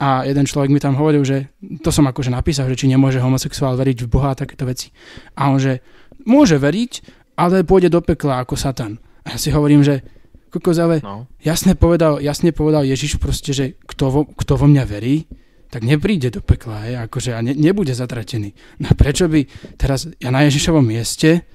[0.05, 3.73] a jeden človek mi tam hovoril, že to som akože napísal, že či nemôže homosexuál
[3.81, 4.93] veriť v Boha a takéto veci.
[5.41, 5.81] A on, že
[6.29, 6.93] môže veriť,
[7.41, 9.01] ale pôjde do pekla ako Satan.
[9.25, 10.05] A ja si hovorím, že
[10.53, 11.25] kokos, ale no.
[11.41, 15.25] jasne, povedal, jasne povedal Ježiš proste, že kto vo, kto vo mňa verí,
[15.73, 18.53] tak nepríde do pekla, hej, akože a ne, nebude zatratený.
[18.85, 19.49] No prečo by
[19.81, 21.49] teraz ja na Ježišovom mieste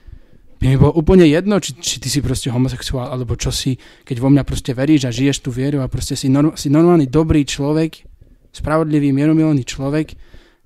[0.60, 4.18] by mi bolo úplne jedno, či, či ty si proste homosexuál, alebo čo si, keď
[4.20, 7.48] vo mňa proste veríš a žiješ tú vieru a proste si, norm, si normálny dobrý
[7.48, 8.09] človek,
[8.54, 10.16] spravodlivý, mieromilný človek,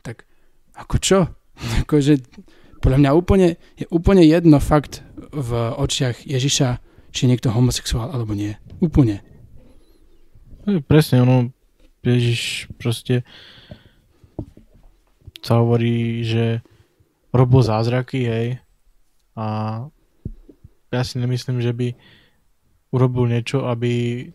[0.02, 0.28] tak
[0.76, 1.20] ako čo?
[1.84, 2.24] Akože
[2.84, 3.48] podľa mňa úplne,
[3.80, 6.84] je úplne jedno fakt v očiach Ježiša,
[7.16, 8.60] či je niekto homosexuál alebo nie.
[8.84, 9.24] Úplne.
[10.88, 11.52] Presne, ono,
[12.04, 13.24] Ježiš proste
[15.44, 16.64] sa hovorí, že
[17.36, 18.48] robil zázraky, hej,
[19.34, 19.46] a
[20.94, 21.88] ja si nemyslím, že by
[22.94, 24.30] urobil niečo, aby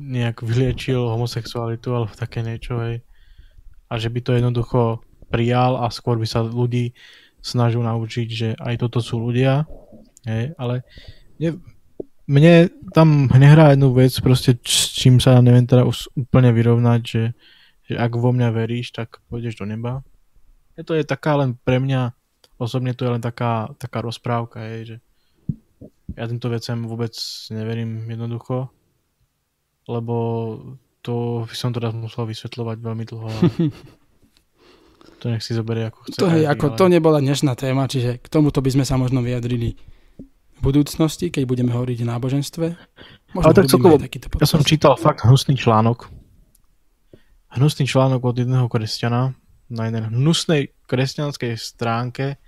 [0.00, 3.04] nejak vyliečil homosexualitu alebo také niečo, hej.
[3.92, 6.96] A že by to jednoducho prijal a skôr by sa ľudí
[7.44, 9.68] snažil naučiť, že aj toto sú ľudia,
[10.24, 10.88] hej, ale
[11.36, 11.60] ne,
[12.24, 15.84] mne tam nehrá jednu vec, proste s čím sa neviem teda
[16.16, 17.24] úplne vyrovnať, že,
[17.84, 20.00] že ak vo mňa veríš, tak pôjdeš do neba.
[20.80, 22.16] Je to je taká len pre mňa,
[22.56, 24.96] osobne to je len taká, taká rozprávka, hej, že
[26.16, 27.14] ja týmto vecem vôbec
[27.52, 28.72] neverím jednoducho
[29.90, 30.16] lebo
[31.02, 33.28] to by som teraz musel vysvetľovať veľmi dlho.
[35.20, 36.18] to nech si zoberie ako chce.
[36.22, 36.76] To, hej, ako ale...
[36.78, 39.74] to nebola dnešná téma, čiže k tomuto by sme sa možno vyjadrili
[40.20, 42.66] v budúcnosti, keď budeme hovoriť o náboženstve.
[43.34, 43.96] Možno ale tak celkovo,
[44.38, 46.06] ja som čítal fakt hnusný článok.
[47.50, 49.34] Hnusný článok od jedného kresťana
[49.70, 52.38] na jednej hnusnej kresťanskej stránke.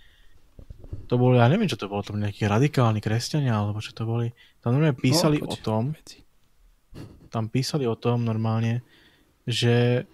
[1.08, 4.04] To bolo, ja neviem, čo to bolo, to boli nejakí radikálni kresťania, alebo čo to
[4.04, 4.28] boli.
[4.60, 6.22] Tam normálne písali no, o tom, veci
[7.32, 8.84] tam písali o tom normálne,
[9.48, 10.04] že,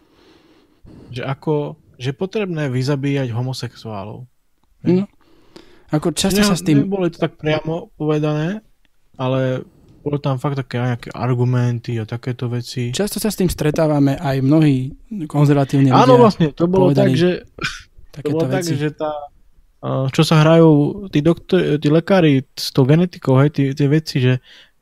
[1.10, 4.24] že ako, že potrebné vyzabíjať homosexuálov.
[4.86, 5.04] No.
[5.90, 6.86] Ako často ne, sa s tým...
[6.86, 8.62] Neboli to tak priamo povedané,
[9.18, 9.66] ale
[9.98, 12.94] boli tam fakt také nejaké argumenty a takéto veci.
[12.94, 14.94] Často sa s tým stretávame aj mnohí
[15.26, 16.06] konzervatívni ľudia.
[16.06, 17.44] Áno, vlastne, to bolo tak, že
[18.14, 19.10] to bolo tak, že tá,
[20.14, 24.38] čo sa hrajú tí, doktor, tí lekári s tou genetikou, hej, tie, tie veci, že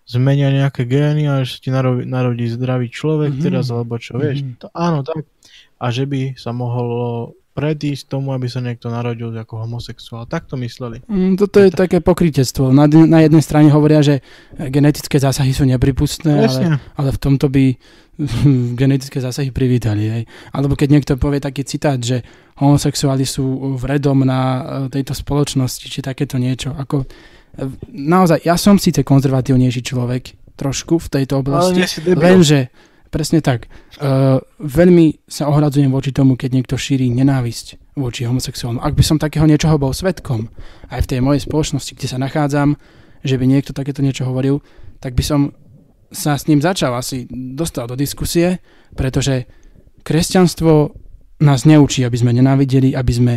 [0.07, 3.45] zmenia nejaké gény a že ti narodí, narodí zdravý človek mm-hmm.
[3.45, 4.47] teraz, alebo čo, vieš.
[4.47, 4.59] Mm-hmm.
[4.63, 5.27] To, áno, tak.
[5.77, 10.29] A že by sa mohlo predísť tomu, aby sa niekto narodil ako homosexuál.
[10.29, 11.01] Tak to mysleli.
[11.09, 11.89] Mm, toto je tak...
[11.89, 12.69] také pokrytectvo.
[12.69, 14.21] Na, na jednej strane hovoria, že
[14.53, 17.73] genetické zásahy sú nepripustné, ale, ale v tomto by
[18.81, 20.05] genetické zásahy privítali.
[20.05, 20.23] Hej.
[20.53, 22.21] Alebo keď niekto povie taký citát, že
[22.61, 24.61] homosexuáli sú vredom na e,
[24.93, 26.77] tejto spoločnosti, či takéto niečo.
[26.77, 27.09] Ako,
[27.91, 31.85] naozaj, ja som síce konzervatívnejší človek, trošku v tejto oblasti,
[32.17, 32.73] lenže
[33.13, 33.69] presne tak,
[34.01, 38.81] uh, veľmi sa ohradzujem voči tomu, keď niekto šíri nenávisť voči homosexuálom.
[38.81, 40.49] Ak by som takého niečoho bol svetkom,
[40.93, 42.77] aj v tej mojej spoločnosti, kde sa nachádzam,
[43.25, 44.61] že by niekto takéto niečo hovoril,
[45.01, 45.41] tak by som
[46.13, 48.63] sa s ním začal asi dostal do diskusie,
[48.95, 49.49] pretože
[50.07, 50.95] kresťanstvo
[51.43, 53.35] nás neučí, aby sme nenávideli, aby sme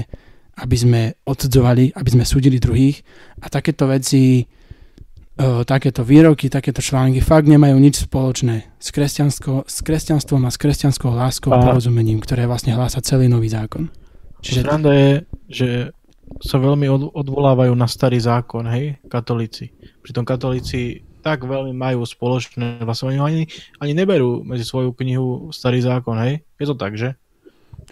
[0.59, 3.01] aby sme odsudzovali, aby sme súdili druhých
[3.39, 10.41] a takéto veci, uh, takéto výroky, takéto články fakt nemajú nič spoločné s, s kresťanstvom
[10.43, 13.87] a s kresťanskou láskou a porozumením, ktoré vlastne hlása celý nový zákon.
[14.43, 14.63] Čiže...
[14.63, 15.11] Sranda je,
[15.47, 15.69] že
[16.43, 19.73] sa veľmi od, odvolávajú na starý zákon, hej, katolíci.
[20.03, 23.43] Pritom katolíci tak veľmi majú spoločné, vlastne oni ani,
[23.83, 26.45] ani neberú medzi svoju knihu starý zákon, hej?
[26.55, 27.19] Je to tak, že?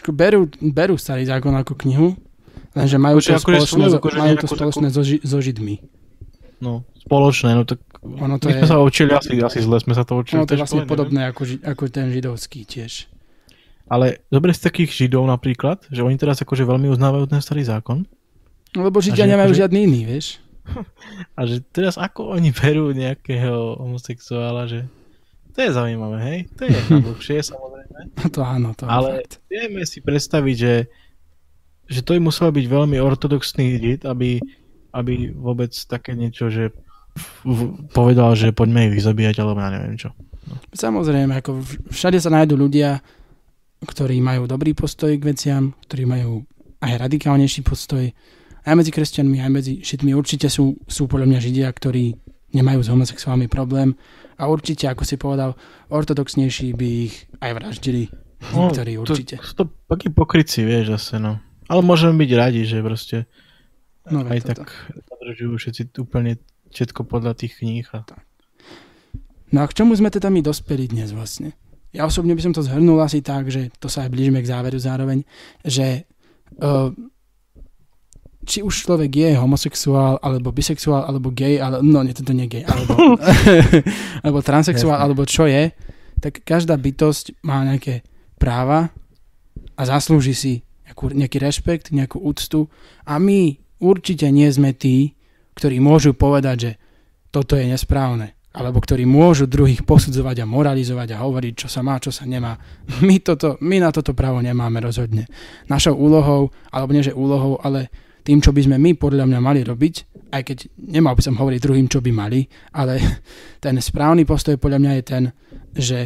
[0.08, 2.16] Berú, berú starý zákon ako knihu,
[2.78, 4.98] Lenže majú to akože spoločné, svoju, akože majú to spoločné takú...
[4.98, 5.76] so, ži, so Židmi.
[6.58, 8.58] No, spoločné, no tak ono to my je...
[8.62, 10.42] sme sa učili asi, asi zle, sme sa to učili.
[10.42, 13.10] Ono to je vlastne podobné ako, ako ten židovský tiež.
[13.88, 18.04] Ale zober z takých židov napríklad, že oni teraz akože veľmi uznávajú ten starý zákon.
[18.76, 20.28] No, lebo židia že nemajú akože- žiadny iný, vieš.
[21.40, 24.84] A že teraz ako oni berú nejakého homosexuála, že
[25.56, 26.40] to je zaujímavé, hej?
[26.60, 28.00] To je na dlhšie samozrejme.
[28.30, 29.40] To áno, to Ale fakt.
[29.48, 30.74] vieme si predstaviť, že,
[31.88, 34.44] že to im musel byť veľmi ortodoxný žid, aby,
[34.92, 36.76] aby vôbec také niečo, že
[37.96, 40.14] povedal, že poďme ich zabíjať, alebo ja neviem čo.
[40.72, 41.60] Samozrejme, ako
[41.92, 43.02] všade sa nájdú ľudia,
[43.84, 46.46] ktorí majú dobrý postoj k veciam, ktorí majú
[46.82, 48.06] aj radikálnejší postoj.
[48.68, 52.16] Aj medzi kresťanmi, aj medzi židmi určite sú, sú podľa mňa židia, ktorí
[52.52, 53.96] nemajú s homosexuálmi problém
[54.40, 55.56] a určite, ako si povedal,
[55.92, 58.04] ortodoxnejší by ich aj vraždili.
[58.38, 59.36] Niektorí určite.
[59.42, 61.42] No, To, to takí pokryci, vieš, zase, no.
[61.68, 63.28] Ale môžeme byť radi, že proste
[64.08, 64.72] No, aj veď tak
[65.20, 66.40] dodržujú všetci úplne
[66.72, 67.88] všetko podľa tých kníh.
[67.92, 68.08] A...
[69.52, 71.56] No a k čomu sme teda my dospeli dnes vlastne?
[71.92, 74.80] Ja osobne by som to zhrnul asi tak, že to sa aj blížime k záveru
[74.80, 75.24] zároveň,
[75.64, 76.08] že
[76.60, 76.92] uh,
[78.48, 82.64] či už človek je homosexuál, alebo bisexuál, alebo gay, ale, no nie, toto nie gay,
[82.64, 83.20] alebo,
[84.24, 85.04] alebo transexuál, Jasne.
[85.04, 85.76] alebo čo je,
[86.24, 88.08] tak každá bytosť má nejaké
[88.40, 88.96] práva
[89.76, 90.54] a zaslúži si
[90.88, 92.72] nejakú, nejaký rešpekt, nejakú úctu
[93.04, 95.14] a my určite nie sme tí,
[95.54, 96.72] ktorí môžu povedať, že
[97.30, 102.02] toto je nesprávne alebo ktorí môžu druhých posudzovať a moralizovať a hovoriť, čo sa má,
[102.02, 102.58] čo sa nemá.
[103.06, 105.30] My, toto, my na toto právo nemáme rozhodne.
[105.70, 107.94] Našou úlohou, alebo nie že úlohou, ale
[108.26, 109.96] tým, čo by sme my podľa mňa mali robiť,
[110.34, 110.58] aj keď
[110.90, 112.98] nemal by som hovoriť druhým, čo by mali, ale
[113.64, 115.24] ten správny postoj podľa mňa je ten,
[115.78, 116.00] že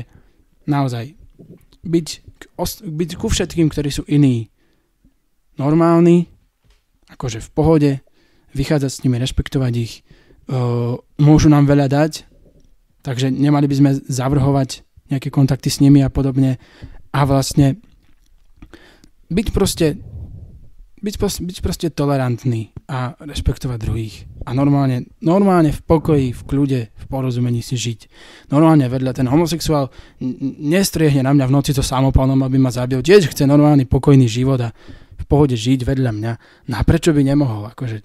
[0.67, 1.15] naozaj
[1.87, 2.07] byť,
[2.83, 4.50] byť ku všetkým, ktorí sú iní,
[5.59, 6.31] normálni,
[7.11, 7.91] akože v pohode,
[8.51, 9.93] vychádzať s nimi, rešpektovať ich,
[10.51, 12.27] uh, môžu nám veľa dať,
[13.01, 16.59] takže nemali by sme zavrhovať nejaké kontakty s nimi a podobne
[17.11, 17.79] a vlastne
[19.31, 19.99] byť proste
[21.01, 27.05] byť, byť proste tolerantný a rešpektovať druhých a normálne, normálne v pokoji, v kľude, v
[27.09, 27.99] porozumení si žiť.
[28.49, 29.89] Normálne vedľa ten homosexuál
[30.61, 33.01] nestriehne na mňa v noci to samopalnom, aby ma zabil.
[33.01, 34.69] Tiež chce normálny pokojný život a
[35.21, 36.33] v pohode žiť vedľa mňa.
[36.69, 37.69] No a prečo by nemohol?
[37.69, 38.01] Akože,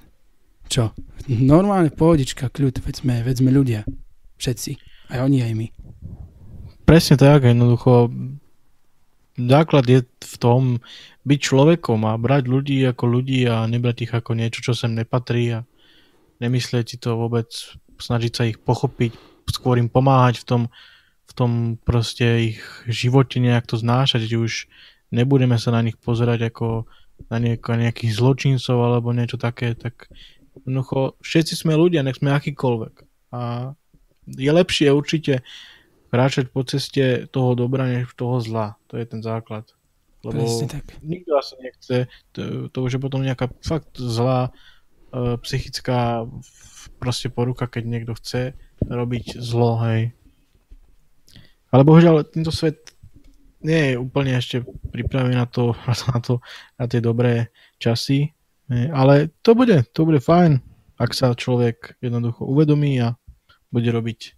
[0.68, 0.92] čo?
[1.26, 3.80] Normálne pohodička, kľud, veď sme, veď sme ľudia.
[4.36, 4.70] Všetci.
[5.16, 5.66] Aj oni, aj my.
[6.86, 8.12] Presne tak, jednoducho
[9.36, 10.62] základ je v tom
[11.28, 15.60] byť človekom a brať ľudí ako ľudí a nebrať ich ako niečo, čo sem nepatrí
[15.60, 15.66] a
[16.40, 17.48] nemyslieť si to vôbec,
[18.00, 19.12] snažiť sa ich pochopiť,
[19.52, 20.62] skôr im pomáhať v tom,
[21.26, 21.50] v tom
[21.84, 24.52] proste ich živote nejak to znášať, že už
[25.12, 26.88] nebudeme sa na nich pozerať ako
[27.26, 30.06] na nieko, nejakých zločincov alebo niečo také, tak
[30.62, 32.94] jednoducho všetci sme ľudia, nech sme akýkoľvek.
[33.34, 33.72] A
[34.26, 35.46] je lepšie určite
[36.10, 38.78] kráčať po ceste toho dobra, než toho zla.
[38.88, 39.66] To je ten základ.
[40.24, 40.86] Lebo Presne tak.
[41.04, 41.96] nikto asi nechce,
[42.34, 44.50] to, to už je potom nejaká fakt zlá
[45.14, 46.26] e, psychická
[46.98, 50.16] proste poruka, keď niekto chce robiť zlo, hej.
[51.70, 52.95] Ale bohužiaľ, tento svet
[53.62, 55.72] nie je úplne ešte pripravený na to,
[56.12, 56.40] na to,
[56.76, 57.48] na tie dobré
[57.78, 58.32] časy,
[58.70, 60.58] ale to bude, to bude fajn,
[60.98, 63.14] ak sa človek jednoducho uvedomí a
[63.70, 64.34] bude robiť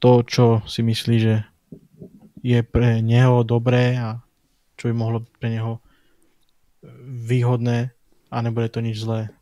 [0.00, 1.34] to, čo si myslí, že
[2.44, 4.20] je pre neho dobré a
[4.76, 5.80] čo by mohlo pre neho
[7.24, 7.96] výhodné
[8.28, 9.32] a nebude to nič zlé.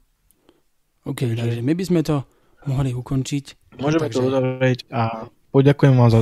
[1.02, 2.22] OK, takže my by sme to
[2.70, 3.74] mohli ukončiť.
[3.82, 6.20] Môžeme Takže- to uzavrieť a poďakujem vám za,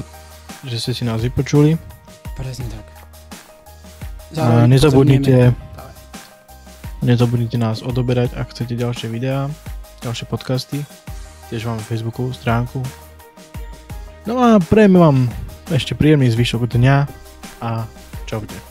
[0.64, 1.99] že ste si nás vypočuli.
[2.38, 2.86] Presne tak.
[4.38, 5.52] A nezabudnite,
[7.02, 9.50] nezabudnite nás odoberať, ak chcete ďalšie videá,
[10.06, 10.86] ďalšie podcasty.
[11.50, 12.78] Tiež máme Facebookovú stránku.
[14.22, 15.26] No a prejme vám
[15.74, 16.96] ešte príjemný zvyšok dňa
[17.58, 17.90] a
[18.30, 18.69] čaute.